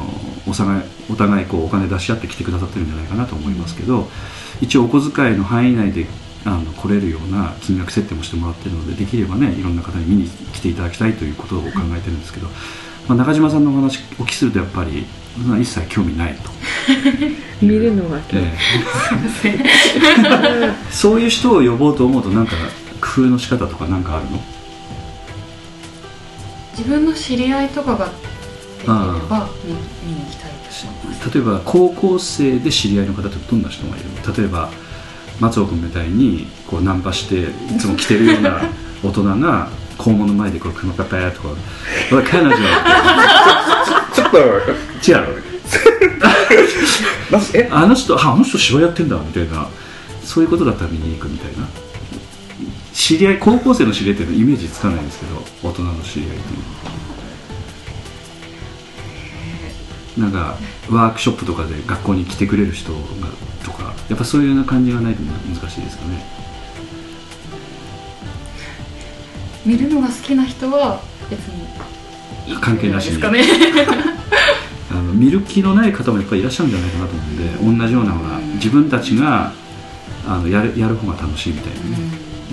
[0.47, 4.07] お互いお互いこうお金出し合って来てくださってるんじゃないかなと思いますけど
[4.61, 6.07] 一応お小遣いの範囲内で
[6.45, 12.47] あの来れるような金額設定もしてもらってるのでできればねいろんな方に見に来ていただきたいということを考えてるんですけど、
[13.07, 16.49] まあ、中島さんのお話お聞きするとやっぱりそんな一切興味ないと。
[17.61, 18.57] 見るのが興味え
[19.45, 20.75] え。
[20.91, 22.53] そういう人を呼ぼうと思うとなんか
[22.99, 24.43] 工夫の仕方とかなんかあるの？
[26.77, 28.11] 自分の知り合いとかが
[28.81, 28.93] できれ
[29.29, 29.73] ば見
[30.09, 30.51] 見に行きたい
[31.31, 34.35] と例えば高校生で知り合いの方ってどんな人がいるの？
[34.35, 34.69] 例えば
[35.39, 37.41] 松尾君みたいにこうナンパして
[37.73, 38.61] いつも着てるような
[39.03, 41.49] 大人が校門の前でこう熊方やとか
[42.11, 42.51] 「おい彼女」
[44.15, 45.43] ちょっと違う
[47.71, 49.67] あの人ああの人芝居やってんだみたいな。
[50.23, 51.67] そういうことだったら見に行くみたいな。
[52.93, 56.63] 知り合い高校生の知り合いっていうのはイメージつかないんですけど大人の知り合いっていうの
[57.09, 57.11] は
[60.21, 60.55] なんか
[60.89, 62.99] ワークショップとかで学校に来てくれる人が
[63.63, 66.23] とかやっぱそういうような感じがないと難しいですかね。
[69.65, 71.67] 見るのが好きな人は別に
[72.60, 73.12] 関係なしに。
[73.12, 73.43] ですかね。
[74.91, 78.53] あの見る気のない方もやっぱりいらっしゃるんじゃないかなと思うんで同じようなのがうん。
[78.55, 79.53] 自分たちが
[80.27, 81.97] あのやるやる方が楽しいみたいな。
[81.97, 82.03] ね、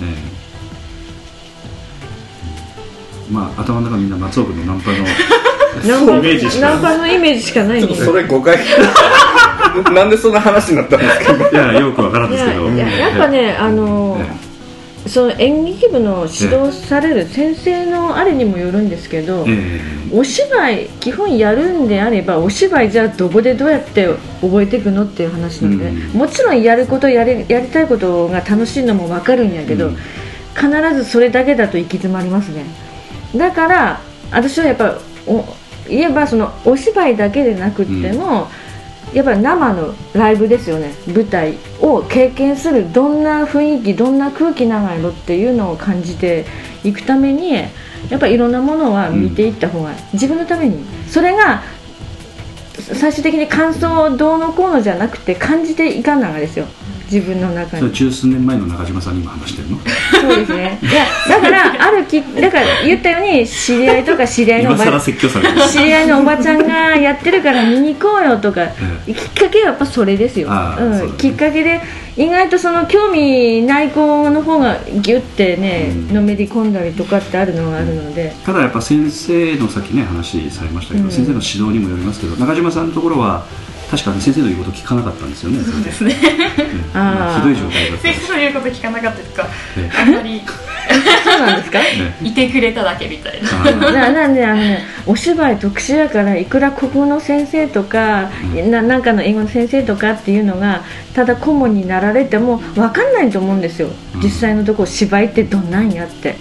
[0.01, 0.05] え。
[0.07, 0.39] え
[3.31, 4.97] まあ頭の中みんな松尾君のナンパの
[5.87, 8.57] ナンパイメージしかナンパのイメージしかないねちょっとそれ誤解。
[9.93, 11.49] なんでそんな話になったんですか？
[11.51, 12.65] いやよくわからんいですけど。
[12.67, 14.49] やいややっぱねあのえ
[15.07, 24.09] その演劇部の指導される先生のあれにもよるんですけど、ええお芝居基本やるんであればお芝居じゃあどこでどうやって
[24.41, 26.17] 覚えていくのっていう話なので、うん。
[26.17, 29.97] もちろんやることやりやりたいことが楽しいのも分かるんやけど、うん。
[30.55, 32.65] 必ずそれだけだと行き詰まりますね。
[33.35, 34.01] だから
[34.31, 35.45] 私はやっぱお
[35.87, 38.47] 言えばそのお芝居だけでなくっても、
[39.13, 40.93] やっぱり生のライブですよね。
[41.07, 46.45] 舞台を経験するどんな雰囲気どんな空気長いのっていうのを感じて
[46.83, 50.85] いくためにやっぱりいろんなものは見ていった方が、自分のために。
[51.07, 51.63] それが
[52.79, 56.65] 最終的に感想をどうのこうのじゃなくて感じていかんながですよ
[57.11, 57.91] 自分の中に。
[57.93, 59.77] 十数年前の中島さんに今話してるの？
[60.21, 60.79] そうですね。
[60.81, 65.67] いやだからあるきだから言ったように知り合いとか知り合いのおば今更説教される。
[65.69, 68.67] 知り合いのおばちゃんがやってるから見に行こうよとか、
[69.05, 70.91] きっかけはやっぱそれですよ、うん。
[70.91, 71.17] ね。
[71.17, 71.81] きっかけで
[72.15, 76.13] 意外とその興味ない子の方がギュッてね、うん。
[76.13, 81.11] のめり込んだりとかってあるのがあるので、ただやっぱ先生のさっきね話されましたけど、うん。
[81.11, 83.45] 先生の指導にもよりますけど中島さんのところは
[83.89, 85.63] 確かに先生の言うこと聞かなかったんですよね。
[85.63, 86.13] そうですね。
[86.13, 89.47] うあひどい状態だった先生の言うこと聞かなかったというか。
[89.77, 90.41] えあんまり
[91.23, 91.79] そうなんですか？
[91.79, 92.27] ええ。
[92.27, 93.91] いてくれただけみたいな。
[93.91, 98.71] ななんであの、ね、お芝居特殊やからいくら国語の先生とか、うん。
[98.71, 100.83] ななんかの英語の先生とかっていうのが
[101.15, 104.21] ただ顧問になられても分かんないと思うんですよ、うん。
[104.21, 106.35] 実際のところ芝居ってどんなんやって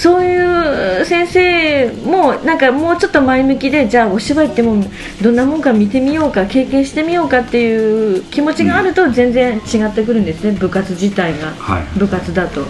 [0.00, 4.84] そういう先生もなんかもうちょっと前向きでじゃあお芝居ってもう
[5.20, 11.50] どんなもんか見てみようか経験してみようかっていう気持ちがあると全然違ってくるんですね部活自体が。
[11.50, 11.98] はい。
[11.98, 12.64] 部活だと。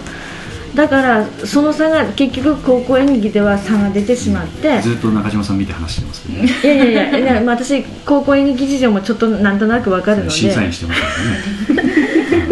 [0.73, 4.81] だからその差が結局高校演劇では差が出てしまって。
[4.81, 6.49] ずっと中島さん見て話してますけどね。
[6.63, 10.31] いやいやいや私高校演劇事情もちょっとなんとなくわかるので。
[10.31, 11.07] 審査員してますか
[11.75, 12.08] らね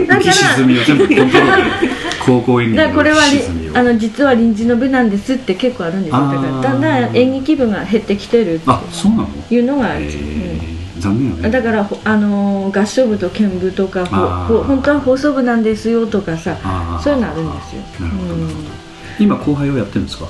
[0.07, 1.87] 浮き沈みを全部コントロール。
[1.87, 1.93] で
[2.25, 3.17] 高校演劇のだからこれは
[3.73, 8.63] あの実は臨時の部なんですって結構あるんですよだからだんだん演劇部が減ってきてるって。
[8.67, 9.27] あそうなの？
[9.49, 11.01] いうのがある、えうんー。
[11.01, 11.49] 残念よね。
[11.49, 14.05] だからほあのー合唱部と剣部とか
[14.47, 16.57] ほ本当は放送部なんですよとかさ
[17.03, 17.81] そういうのあるんですよ。
[17.99, 18.33] なるほど。
[18.33, 18.49] うん。
[19.19, 20.25] 今後輩をやってるんですか？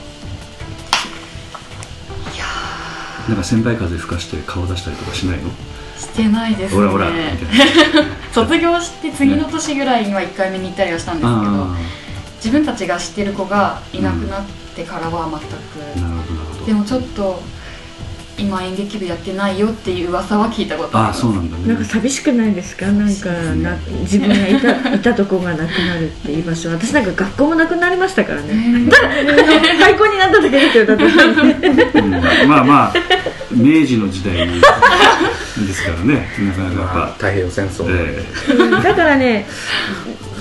[3.28, 5.50] なんか先輩風吹かして顔出したりとかしないの？
[5.98, 6.78] してないですね。
[6.78, 7.08] ほらほら。
[8.34, 11.76] 卒業して次の年ぐらいには1回目に行ったりはしたんですけどあ
[12.44, 14.42] 自分たちが知ってる子がいなくなっ
[14.76, 15.54] てからは全く、
[15.98, 16.66] あなるほどなるほど。
[16.66, 17.42] でもちょっと
[18.38, 21.22] 今演劇部やってないよっていう噂は聞いたことあああります。
[21.22, 21.68] そうなんだね。
[21.70, 22.86] なんか寂しくないですか？
[22.86, 26.70] なんかな自分がいた いたとこがなくなるっていう場所。
[26.70, 28.54] 私なんか学校もなくなりましたからね。
[28.54, 28.92] ね
[29.82, 31.04] 廃校になっただけですよだって。
[31.06, 32.12] うん
[32.48, 32.94] まあまあ
[33.52, 34.48] 明治の時代
[35.66, 36.28] ですからね。
[36.40, 37.84] なかなかやっぱ、まあ太平洋戦争。
[37.84, 38.84] の、え。
[38.84, 39.46] だからね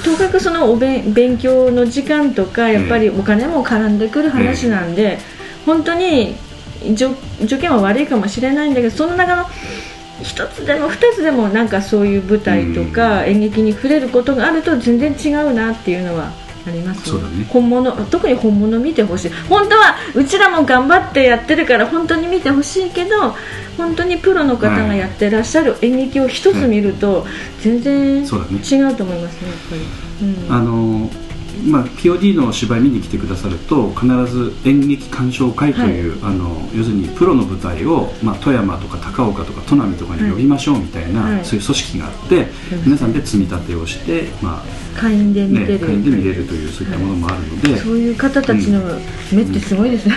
[0.05, 5.19] とにかくそのお勉勉強の時間とかやっぱりお金も絡んでくる話なんで、
[5.65, 6.37] 本当に
[6.95, 7.11] 条
[7.45, 9.47] 条件は悪いかもしれないんだけどその中の
[10.23, 16.33] 一つでも二つでもなんかそういう舞台とか演劇に触れることがあると全然違うなっていうのは
[16.67, 17.45] ありますね。
[17.49, 19.31] 本物特に本物見てほしい。
[19.49, 23.35] 本当はうちらも頑張ってやってるから本当に見てほしいけど
[23.77, 27.27] 本当にプロの方がやってらっしゃる演劇を一つ見ると
[27.61, 29.83] 全然違うと思いますねやっぱり、
[30.23, 31.11] うん、あの
[31.65, 41.45] まあ、POD の芝居見に来てくださると必ず演劇鑑賞会という、あの要するにプロの舞台を、まあ、富山とか高岡とか砺波とかに呼びましょうみたいな、はい。
[41.45, 42.47] そういう組織があって
[42.85, 44.63] 皆さんで積み立てをして、ま
[44.97, 48.81] 会員であね、見てる、会員で見れるというそういったものもあるので、そういう方たちの
[49.33, 50.15] 目ってすごいですね、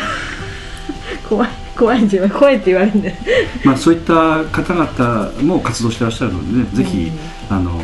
[1.28, 1.50] 怖い
[1.80, 3.16] 怖い自分怖いって言われるんで。
[3.64, 7.10] まあ、そういった方々も活動してらっしゃるので、ね、ぜひ、
[7.50, 7.82] あの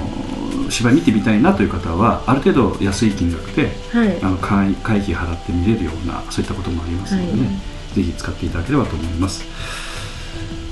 [0.69, 4.21] 芝居見てみたいなという方はある程度安い金額ではい。
[4.21, 7.51] あの会会費払って見れるようなそういったこともありますのでね、は
[7.93, 7.95] い。
[7.95, 9.43] ぜひ使っていただければと思います。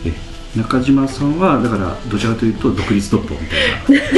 [0.06, 0.14] え
[0.58, 4.04] 中島さんはだからどちらかというと独立トップみたいな。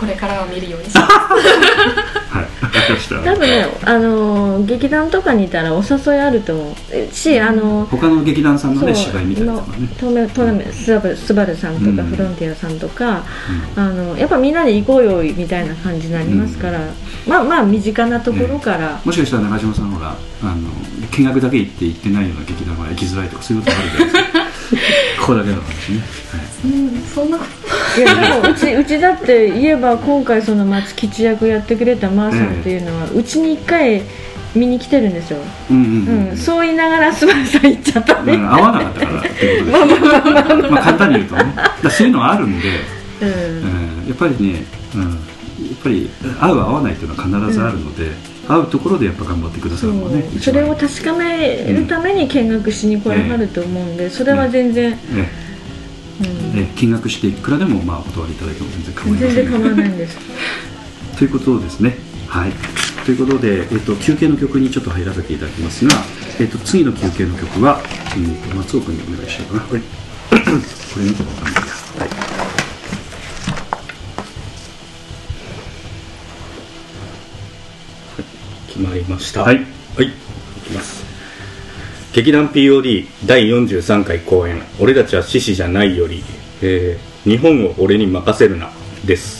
[0.00, 1.10] これからは見るようにします
[2.94, 7.14] かした多分ね、あのー劇団とかにいたらお誘いあると思う。
[7.14, 9.88] しあの他の劇団さんのね芝居見たりとかね。
[9.98, 11.96] トメトメスバルスバルさんとか、うん。
[12.10, 13.24] フロンティアさんとか、
[13.76, 16.80] あのやっぱみんなで行こうよみたいな感じになりますから、
[17.26, 20.68] まあまあ身近なところから、もしかしたら中島さんほらあの
[21.10, 24.40] 見学だけ行って行ってないような劇団は行きづらいとかそういうこともあるじゃないですか。
[25.20, 25.98] ここだけの話ね、
[26.32, 27.38] はいうんそんな。
[27.38, 34.02] こといやでもうちうちだって言えば今回その松吉役やってくれたマーさんっていうのは、うちに1回
[34.54, 35.38] 見に来てるんですよ、
[35.70, 41.54] うんうんうんそう言いながらスバルさん行っちゃったね、うん合わなかったからっていうことですまあ簡単に言うとね。
[41.82, 42.68] だそういうのはあるんで、
[43.22, 43.28] うん。
[43.28, 44.08] うん。
[44.08, 45.18] やっぱりね、うん、やっ
[45.82, 48.10] ぱり合う合わないというのは必ずあるので、
[48.48, 54.98] 合うところでやっぱ頑張ってくださそるのがねうそれを確かめるために見学しに来らはると思うんでそれは全然、ね。
[55.46, 55.49] う
[56.22, 56.54] ん。
[56.54, 60.18] ね見学していくらでもまあお断りいただいても全然構いません全然構わないんです
[61.18, 61.98] ということですね。
[62.28, 62.52] はい。
[63.04, 65.94] ということで、えっと、休憩の曲にちょっと入らせていただきますが、
[66.38, 67.80] えっと、次の休憩の曲は、
[68.16, 69.60] うんと、松尾君にお願いしようかな。
[69.66, 69.86] これ、こ
[70.98, 71.50] れ見てもら
[72.04, 72.10] はい。
[78.68, 79.42] 決まりました。
[79.42, 79.56] はい。
[79.56, 79.62] は
[80.02, 80.06] い。
[80.06, 80.10] い
[80.62, 81.09] きます
[82.12, 86.22] 劇団 POD 第43回公演「俺たちは獅子じゃないより」
[86.62, 88.70] えー日本を俺に任せるな」
[89.04, 89.39] です。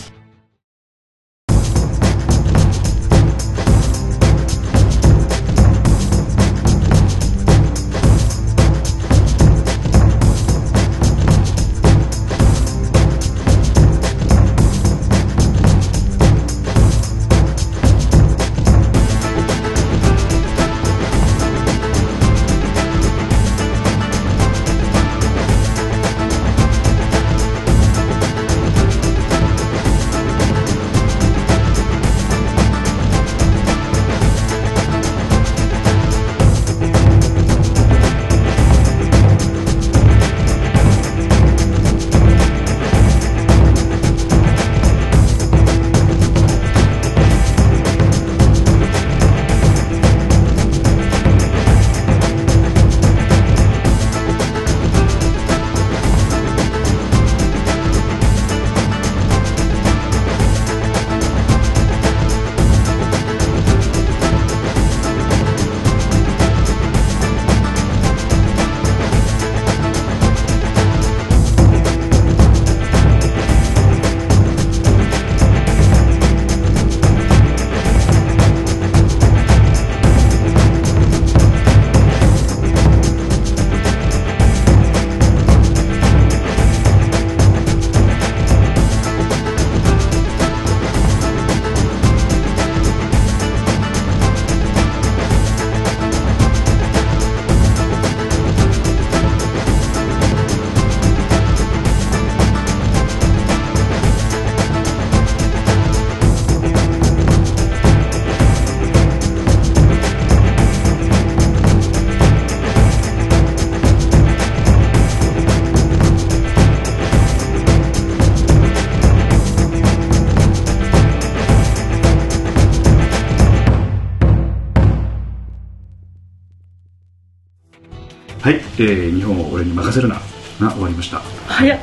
[128.81, 130.17] えー日本を俺に任せるな。
[130.61, 131.23] が終わりました。
[131.47, 131.79] 早っ。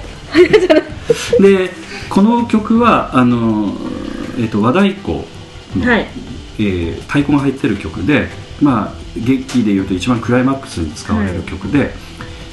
[1.40, 1.70] で、
[2.10, 3.74] この曲は、あの、
[4.40, 5.24] えっ、と、和太鼓
[5.76, 6.08] の、はい。
[6.60, 8.28] えー太鼓が入ってる曲で、
[8.62, 11.92] まあ、劇でいうと一番クライマックスに使われる曲で、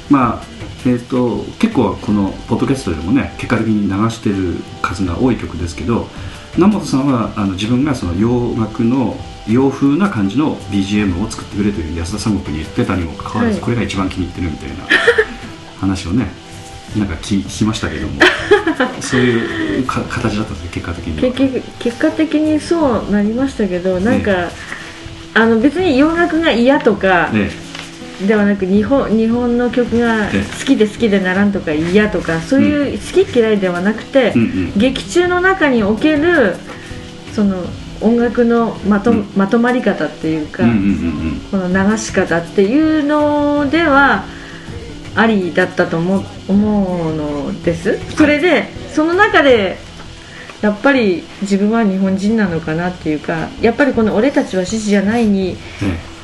[0.09, 0.43] まあ
[0.85, 6.07] えー、と結構このポッドキャストでもね結果的に流してる数が多い曲ですけど
[6.55, 9.15] 南本さんはあの自分がその洋楽の
[9.47, 13.63] 洋風な感じの BGM を作ってくれという安田三国に言ってたにもかかわらず、はい。
[13.63, 14.87] これが一番気に入ってるみたいな
[15.79, 16.27] 話をね
[16.97, 18.13] なんか聞聞きましたけども
[19.01, 21.61] そういうか形だったんですね結果的には。
[21.79, 24.49] 結果的にそうなりましたけどなんか、
[25.33, 27.51] あの別に洋楽が嫌とかね。
[28.25, 34.71] ではなく日本日本の曲がえ好きで好きでならんとか嫌とかそういう好き嫌いではなくて、うんうん。
[34.77, 36.55] 劇中の中における
[37.33, 37.65] その
[38.01, 39.31] 音楽のまと,、うん。
[39.35, 44.25] まとまり方っていうか、うんうんうんこの流し方っていうのでは
[45.15, 47.99] ありだったと思う思うのです。
[48.15, 49.77] それでその中で
[50.61, 56.15] やっぱり自分は日本人なのかなっていうかやっぱりこの「俺たちは獅子じゃない」にね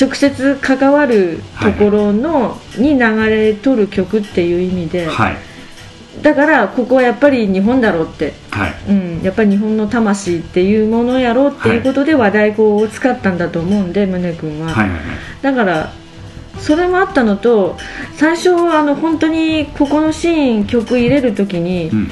[0.00, 5.36] 直接関わるところの、に流れ取る曲っていう意味で、はい
[6.22, 8.74] だからここはやっぱり日本だろうって、はい。
[8.88, 15.02] うん、やっぱり日本の魂っていうものやろうっていうことで和太鼓を使ったんだと思うんで宗君は、はいはいはい。
[15.42, 15.92] だから
[16.58, 17.78] それもあったのと
[18.16, 22.10] 最初あの本当にここのシーン曲入れる時にうん。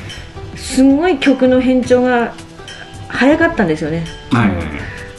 [0.56, 2.34] すごい曲の変調が
[3.08, 4.66] 早かったんですよね、はいはいはい。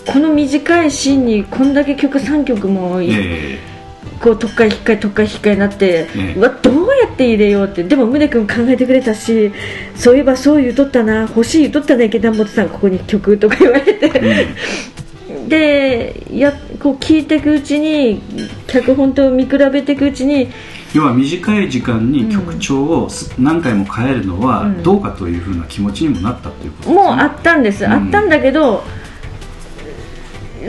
[0.06, 3.10] この短いシーンにこんだけ曲3曲もい。
[3.12, 3.60] え
[4.22, 6.34] こう特会引っかえ特会引っかえになって、ええ。
[6.36, 6.79] うわどうや
[7.20, 7.84] って入れようって。
[7.84, 9.52] でも宗君考えてくれたし
[9.94, 11.24] そういえばそう言うとったな。
[11.24, 14.48] 欲しい言うとったね池田本さんここに曲とか言われて、
[15.50, 18.22] でやこう聞いていくうちに
[18.68, 20.50] 脚本と見比べていくうちに
[20.94, 24.82] 要は短い時間に曲調をす何回も変えるのはうん。
[24.84, 26.96] どうかというふうな気持ちにもなったということね。
[26.96, 27.92] もうあったんです、うん。
[27.92, 28.84] あったんだけど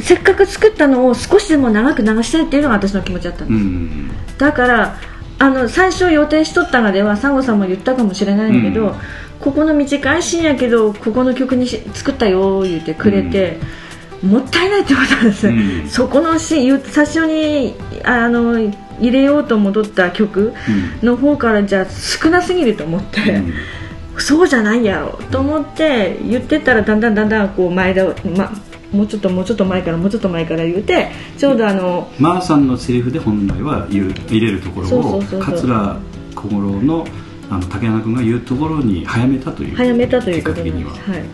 [0.00, 4.10] せっかく作ったのを少しでも長く流したいっていうのが私の気持ちだったんうです、ん。
[4.36, 4.96] だから
[5.40, 8.94] あの最初予定しとったのではサンゴさんも言ったかもしれないんだけど、うん。
[9.40, 13.56] ここの短いシーンやけどここの曲にし作ったよ言ってくれて、
[14.22, 15.88] もったいないってことなんです、うん。
[15.88, 17.74] そこのシーン最初に
[18.04, 20.52] あの入れようと戻った曲
[21.02, 23.54] の方からじゃあ少なすぎると思って、うん。
[24.18, 28.04] そうじゃないやろと思って言ってたらだんだんだんだんこう前だ、
[28.36, 28.52] ま、
[28.92, 35.40] もうちょっともうちょっと前からもうちょっと前から言うてちょうどあのマーさんのセリフで本来は言う入れるところそうそをうそうそう。
[35.40, 35.96] 桂
[36.34, 37.06] 小五郎の
[37.50, 40.90] あの竹山君が言うところに早めたという早めたということには。
[40.90, 41.24] はい。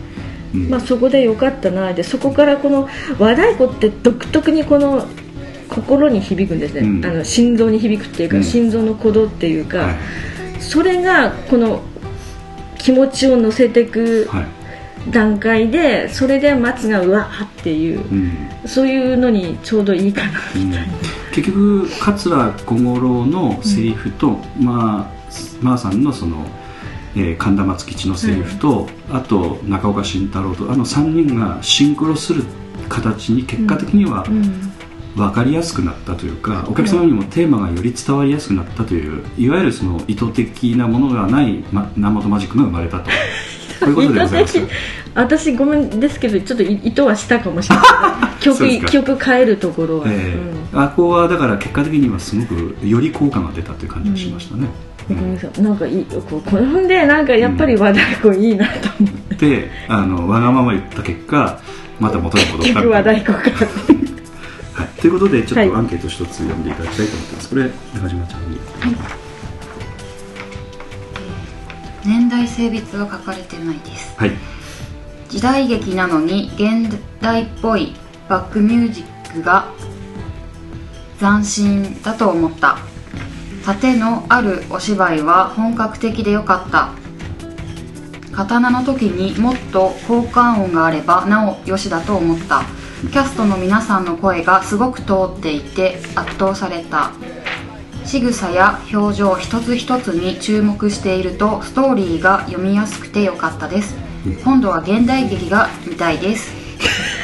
[0.55, 0.69] うん。
[0.69, 2.89] まあ、そこでよかったなでそこからこの
[3.19, 5.05] 和太鼓って独特にこの
[5.69, 7.05] 心に響くんですね、うん。
[7.05, 8.43] あの心臓に響くっていうか、うん。
[8.43, 9.95] 心臓の鼓動っていうか、はい。
[10.59, 11.81] それがこの
[12.77, 14.56] 気持ちを乗せていくはい
[15.11, 18.49] 段階でそれで松がうわーっていううん。
[18.65, 20.71] そういうのにちょうどいいかなうん。
[21.33, 25.17] 結局桂小五郎のセリフと、まあ
[25.61, 26.45] マーさんのその、
[27.15, 32.43] えー神田松吉のセリフと、あと中岡慎太郎とあの3人がシンクロする
[32.89, 34.73] 形に結果的にはうん。
[35.17, 43.09] 分かりやすくなったというか、お客様にもテーマがより伝わりやすくなったといういわゆるその意図的なものがない、ま、生とマジックが生まれたと
[43.79, 44.59] こういうことでございます。
[45.15, 47.85] 私ごめんですけどちょっと意図はしたかもしれない。
[48.41, 50.77] 曲曲変えるところは、えうん。
[50.77, 54.67] ーあこはだから結果的にはすごくより効果が出たという感じがしましたね、
[55.09, 55.61] ごめんなさい。
[55.61, 61.59] なんかいいこうこれでなんかやっぱり和太鼓いいなと思って、であのわがまま言った結果
[61.99, 62.63] また元に戻った。
[62.63, 63.65] 結局和太鼓か
[64.77, 65.69] はい、ということでちょっはい。
[65.71, 67.49] とアンケート一つ読んでいただきたいと思ってます。
[67.49, 67.63] これ
[67.95, 68.59] 中島ちゃんに
[72.07, 74.15] 年代性別は書かれてないです。
[74.17, 74.31] はい。
[75.27, 77.93] 時代劇なのに現代っぽい
[78.29, 79.67] バックミュージックが
[81.19, 82.77] 斬新だと思った。
[83.65, 86.91] 盾のあるお芝居は本格的でよかった。
[88.31, 92.61] 刀の時にもっと効果音があればなおよしだと思った。
[93.01, 97.11] キャストの皆さんの声がすごく通っていて圧倒された
[98.07, 103.95] 仕草や表情一つ一つに注目しているとストーリーが読みやすくてよかったです。
[104.45, 106.55] 今度は現代劇が見たいです。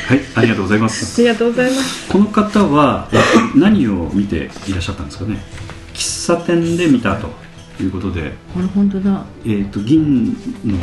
[0.07, 2.11] はいありがとうございまあすりがとうございます。
[2.11, 5.37] この方はえっと何を見ていらっしゃったんですかね？
[5.93, 7.29] 喫茶店で見たと
[7.81, 9.23] いうことで、これ本当だ。
[9.45, 10.33] えっと銀
[10.65, 10.77] の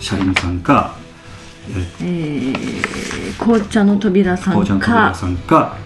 [0.00, 0.96] 車輪さんか、
[1.70, 5.76] ええー、紅茶の扉さこうちゃんんかとさんか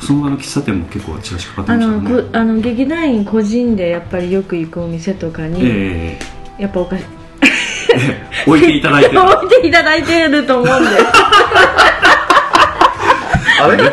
[0.00, 1.92] その場の喫茶店も結構チラシかかってあました
[2.22, 2.24] ね。
[2.32, 6.18] あの劇団員個人でやっぱりよく行くお店とかに、え
[6.58, 7.04] やっぱお菓子ー
[7.94, 9.08] えー置いていただいて。
[9.10, 10.90] る 置いていただいてると思うんで。
[13.60, 13.92] あれ？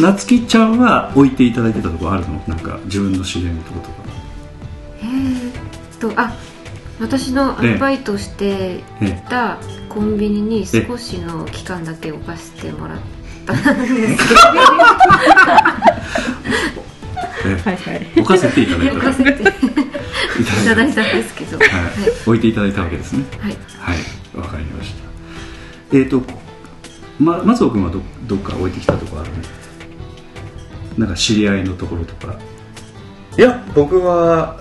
[0.00, 2.40] 夏希ちゃんは置いていただいてたところあるの？
[2.46, 3.80] なんか自分の知り合いのとこ
[6.00, 6.14] ろとか。
[6.16, 6.32] とあ
[7.00, 9.58] 私のアルバイトしていた
[9.88, 12.98] コンビニに少しの期間だけ置かせてもらっ
[13.54, 14.40] たんですけど。
[17.46, 18.06] えはいはい。
[18.16, 18.66] 置かせてい。
[18.66, 19.36] ただいた置かせていい
[20.66, 21.84] ただいたんですけど、たはい、
[22.26, 23.24] 置いていただいたわけですね。
[23.40, 23.56] はい。
[23.78, 24.36] はい。
[24.36, 24.94] わかりまし
[25.90, 25.96] た。
[25.96, 26.22] えっ、と
[27.18, 29.38] ま松尾君はどどっか置いてきたとこあるの
[30.98, 32.38] なんか知り合いのところとか。
[33.36, 34.60] いや僕は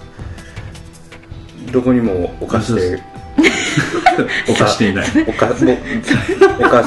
[1.72, 3.02] どこにも置かして
[4.50, 5.08] 置かしていない。
[5.28, 5.78] 置かもう
[6.60, 6.84] 置か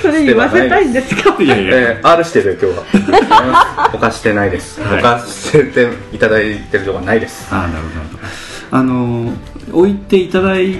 [0.00, 1.46] それ言わせたいんですかい。
[1.46, 1.72] やいや。
[1.74, 3.90] えー、R してる今日は。
[3.92, 4.94] 置かしてないです、はい。
[4.94, 7.46] 置かせていただいてるとこはないです。
[7.50, 8.22] ああなるほど
[8.70, 9.32] あの
[9.72, 10.78] 置いていただい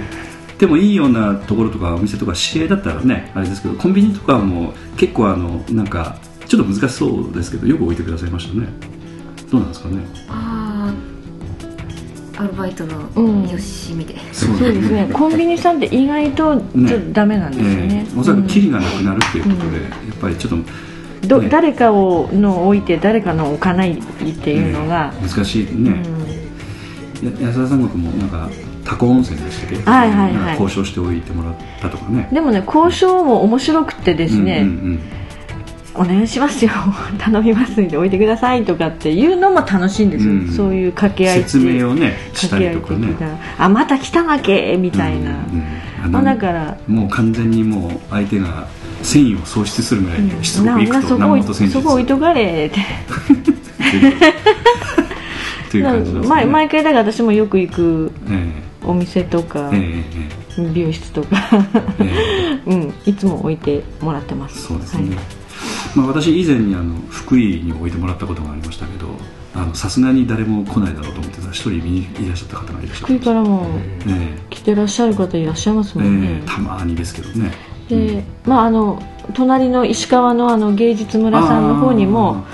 [0.58, 6.16] てもいいようなところとかお店とか知り合いだったらねあれですけどコンビニとかはもう結構あのなんか
[6.48, 8.66] ちょっと難しそうですけどよく置いてくださいましたね。
[9.50, 9.98] どうなんですかね？
[10.28, 10.55] あ
[12.38, 13.48] アルバイトのうん。
[13.48, 15.08] よしみで、そうそうですね。
[15.12, 18.04] コンビニさんって意外とちょっとダメなんですよね。
[18.06, 19.82] ええおそらくキリがなくなるっていうことで、うん。
[19.84, 20.62] やっぱりちょっ
[21.22, 21.48] とどね。
[21.48, 23.96] 誰かをの置いて誰かの置かないっ
[24.34, 25.84] ていうのが、難しいうん。
[25.84, 26.02] ね、
[27.22, 28.50] や安田三国もなんか
[28.84, 30.60] 多古温泉でしたっけ、はいはいはい。
[30.60, 32.28] 交渉しておいてもらったとかね。
[32.32, 35.00] でもね交渉も面白くてですね、うんうん
[35.98, 36.70] お願いしますよ。
[37.18, 40.48] 頼みますんで置いてくださいとかっていうのも楽しいんですよ、うん。
[40.48, 43.08] そういう掛け合い説明をねしたりとかね。
[43.58, 45.36] あまた来たわけみたいな、うん
[46.16, 46.24] うん。
[46.24, 48.66] だからもう完全にもう相手が
[49.02, 52.80] 繊維を喪失するぐらいしつこくいくとなそこ南本戦術そこ置いとかれって。
[55.70, 56.20] という感じね。
[56.26, 58.52] 毎毎回だから私もよく行くえ
[58.84, 60.26] お店とか、えええ
[60.72, 61.36] 美容室とか、
[62.00, 62.60] えええ。
[62.72, 64.62] うん、いつも置いてもらってます。
[64.62, 65.35] そうですね、はい
[65.96, 69.08] まあ、私以前にあの福井に置いてもらったことがありましたけど
[69.54, 73.66] あのさすがに誰も来ないだろうと思ってたら一人見にいらっしゃった方がいらっしゃっ福井からも
[74.06, 76.28] え来てらっしゃる方いらっしゃいますえもんね。
[76.32, 77.52] え、えたまにですけどね。
[77.88, 82.44] で、まああの隣の石川のあの芸術村さんの方にも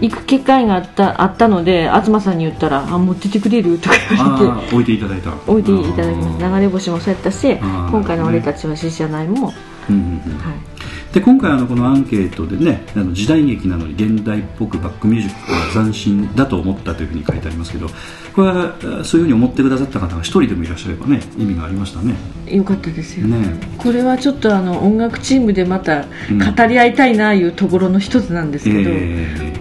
[0.00, 4.74] 行く機会があったあったので東さんに言ったら「あ持ってってくれる?」とか言われて。
[4.74, 5.32] 置いていただいた。
[5.46, 9.52] 置いていただきます流れ星もそうやったしあ今回の「俺たちは獅子じゃない」も、
[9.88, 10.38] うんうんうん。
[10.38, 10.77] はい、
[11.12, 17.88] で今回あのこのアンケートでねあの時代劇なのに現代っぽくバックミュージックが斬新だと思ったというふうに書いてありますけど
[18.34, 22.14] これはあそういうふうに思ってくださった方が一人でもいらっしゃればね意味がありましたね。
[22.46, 23.58] よかったですよ、ね。
[23.78, 26.38] これはちょっとあの音楽チームでまたうん。
[26.38, 29.52] 語り合いたいないうところの一つなんですけど、え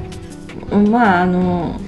[0.90, 1.80] まああの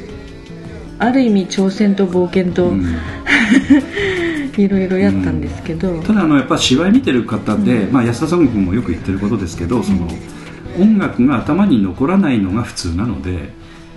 [0.99, 2.85] ある意味挑戦と冒険えとうん
[4.57, 10.07] いろいろやったんですけど、ただあのやっぱ芝居見てる方で、まあ、安田さん君もよく言ってることですけどその
[10.79, 13.49] 音楽が頭に残らないのが普通なので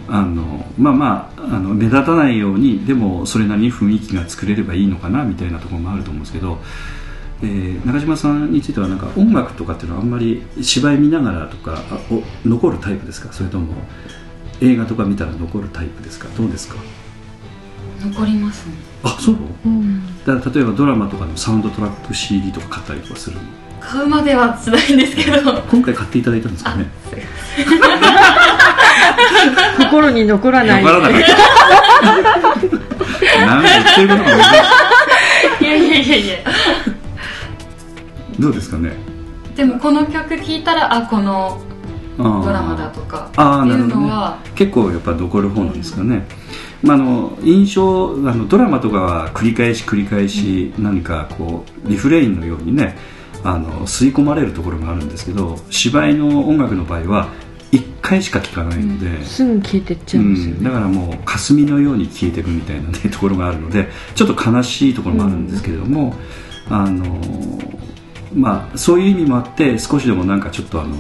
[0.09, 6.59] あのまあまああの目立たないようにでもそれなりに雰囲気が作れればいいのかなみたいなところもあると思うんですけど、
[7.43, 11.83] えー中島さんについてはなんか音楽とかっていうのはあんまり芝居見ながらとか
[12.45, 13.33] 残るタイプですか？
[13.33, 13.75] それとも
[14.61, 16.29] 映画とか見たら残るタイプですか？
[16.37, 16.77] どうですか？
[18.01, 18.75] 残りますね
[19.05, 19.37] あそう？
[19.65, 20.03] うん。
[20.25, 23.43] だから例えばドラマとかのサウンドトラック CD とか買ったりとかするの？
[23.81, 25.39] 買うまではしないんですけど。
[25.71, 26.87] 今回買っていただいたんですかね？
[29.91, 31.37] 心に残らないわからなかった
[33.47, 34.45] なんか言ってることが難
[35.59, 36.35] しいやいやいやいや。
[36.35, 36.39] い
[38.39, 38.93] どうですかね？
[39.57, 41.61] でもこの曲聴いたらあこの
[42.17, 44.03] ドドラマだとかああってないるほどね。
[44.05, 46.25] うのは結構やっぱ残る方なんですかね、
[46.83, 52.97] まあ、あの印象あのドラマとかは繰り返し繰り返し何かこうリフレインのようにね
[53.45, 57.29] あの吸い込まれるところがあるんですけど芝居の音楽の場合は
[57.73, 66.15] 1回しか聴かないので、すぐ消えてっちゃうんですようん、だからもう霞のように消えていくみたいな、ね、ところがあるのでちょっと悲しいところもあるんですけれども、
[66.69, 67.19] あの
[68.35, 70.95] まあ、そういう意味もあって少しでもなんかちょっとあの、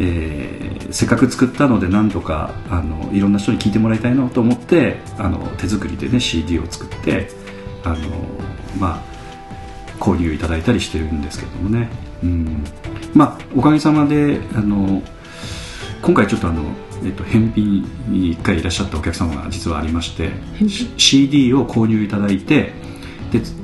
[0.00, 7.28] えーせっかく作ったのでなんとかあのいろんな人に聞いてもらいたいなと思ってあの手作りでね CD を作って
[7.82, 7.96] あの、
[8.78, 9.02] まあ、
[9.98, 11.90] 購入いただいたりしてるんですけどもね、
[12.22, 12.64] うん。
[13.12, 15.02] まあ、おかげさまであの
[16.00, 16.62] 今回ちょっとあの、
[17.04, 20.30] えっと、返品に1回いらっしゃったお客様が実はありまして
[20.96, 22.72] CD を購入いただいてで、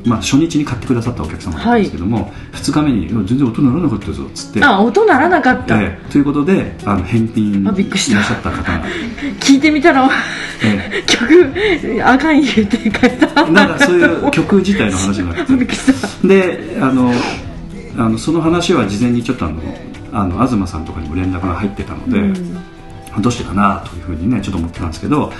[0.04, 4.64] まあ、初日に買ってくださったお客様なんですけども、2日目にいや「全然音鳴らなかったぞ」っつって。
[4.64, 6.10] あ音鳴らなかった、ええ。
[6.10, 8.84] ということであの返品いらっしゃった方が、
[9.40, 10.08] 聞いてみたら
[10.62, 11.52] え 曲
[12.04, 13.46] あかん言うて書いた。
[13.46, 16.28] えなんかそういう曲自体の話にな くりした。
[16.28, 17.12] であの
[17.98, 19.56] あのその話は事前にちょっとあの
[20.12, 22.34] あの東さんとかにも連絡が入ってたので、うん。
[23.18, 25.32] どうしてかなというふうにねちょっと思ってたんですけど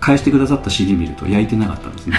[0.00, 2.18] 返してくださった CD 見ると焼いてなかったんですね。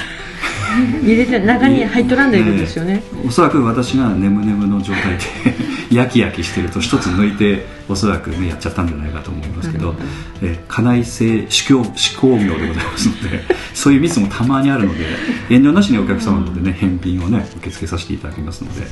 [1.04, 9.96] 入れて中に入っとらんでいるんですよね、おそらく私が眠々の状態でヤキヤキしてると一つ抜いておそらくねやっちゃったんじゃないかと思いますけど、
[10.42, 13.44] えー家内性試行試でございますので
[13.74, 15.06] そういうミスもたまにあるので
[15.50, 18.88] 遠慮なしにお客様のでね返品をね受け付けさせていただきますので。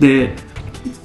[0.00, 0.50] で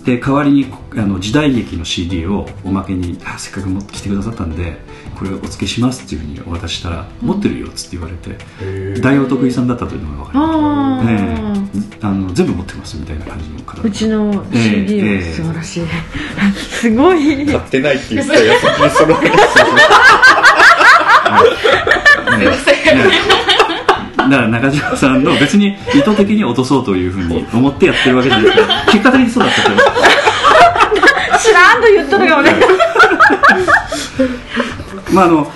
[0.05, 4.77] で代わりにあの時代劇の CD をおまけにあせっかく持ってきてくださったんで
[5.15, 12.05] これをお付けしますっていうふうにお渡ししたら、持ってるよっつって言われて大お得意さんだったというのが分かりましたええ。
[12.07, 15.15] あの全部持ってますみたいな感じの方うちのええ CD ええ。
[15.17, 15.85] は素晴らしい、
[16.55, 17.45] すごい。
[17.45, 19.35] 買ってないって言ったやつにその話
[24.29, 29.79] だから中島さんの別に意図的に落とそうというふうに思ってやってるわけじゃないですけど結果的にそうだったと思
[31.39, 32.51] 知らんと言っとるよね
[35.15, 35.47] まああの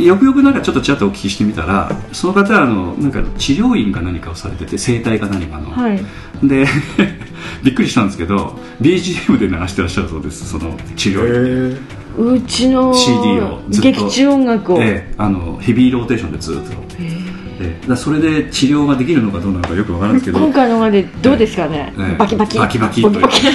[0.00, 6.00] よくよくなんかちょっとちらっとお聞きしてみたらその方はあのなんか治療院か何かをされてて整体か何かの、はい。
[6.42, 6.66] で
[7.62, 11.74] びっくりしたんですけど BGM で流してらっしゃるそうですその治療院。
[11.74, 11.80] で、
[12.18, 13.88] うちの CD をずっと。
[13.90, 16.62] 劇中音楽を、ええあのヘビーローテーションでずっと、
[17.00, 17.88] ええ。
[17.88, 20.44] だそれで治療ができるのかどうなのかよくわからないですけど。
[20.44, 22.16] 今回のまでどうですかね、ええ。
[22.16, 22.58] バキバキ。
[22.58, 23.46] バキバキとバキバキ。
[23.46, 23.50] い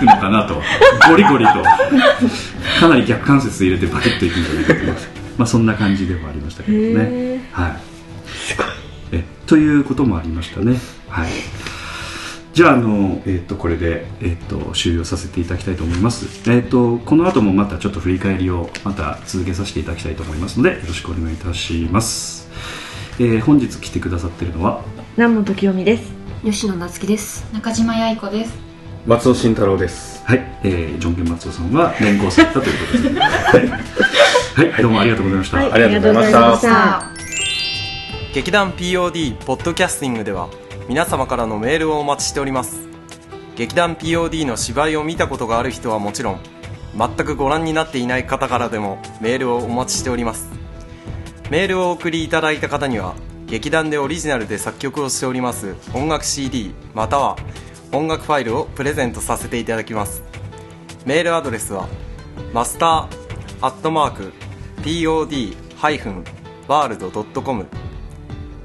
[0.00, 0.54] くのかなと。
[1.08, 1.52] ゴリゴリと。
[2.80, 5.08] かなり逆関節入れてバキッといくんじゃないかと思います。
[5.38, 7.04] まあそんな感じではありましたけどね。
[7.04, 7.72] へはい。
[9.12, 10.78] えということもありましたね。
[11.08, 11.30] はい。
[12.52, 22.50] じゃああの、えっとこれで、えっと終了させていただきたいと思います、えっとこの後もまたちょっと振り返りをまた続けさせていただきたいと思いますのでよろしくお願いいたします、
[23.20, 24.82] えー本日来てくださっているのは？
[25.16, 26.12] 南本清美です。
[26.44, 27.46] 吉野夏樹です。
[27.52, 28.69] 中島八重子です
[29.06, 30.22] 松尾慎太郎です。
[30.26, 33.08] はい、えー、ジョンケン松尾さんは連行されたということで。
[33.08, 33.14] す、
[34.60, 35.72] はい、はい、どうもありがとうございました、はい。
[35.72, 37.02] ありがとうございました。
[38.34, 40.48] 劇団 POD ポッドキャスティングでは
[40.86, 42.76] 皆様からのメールをお待ちしております。
[43.56, 46.40] 劇団 POD の芝居を見たことがある人はもちろん
[46.96, 50.50] 全くご覧になっていない方からでもメールをお待ちしております。
[51.48, 53.14] メールをお送りいただいた方には
[53.46, 57.36] 劇団でオリジナルで作曲をしております音楽 CD または
[57.92, 60.22] 音楽ファイルをプレゼントさせていただきます。
[61.04, 61.88] メールアドレスは
[62.52, 63.08] マスター
[63.60, 64.32] アットマーク
[64.82, 67.66] POD-world.com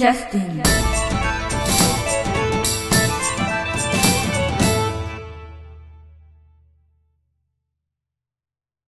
[0.00, 0.69] Justin.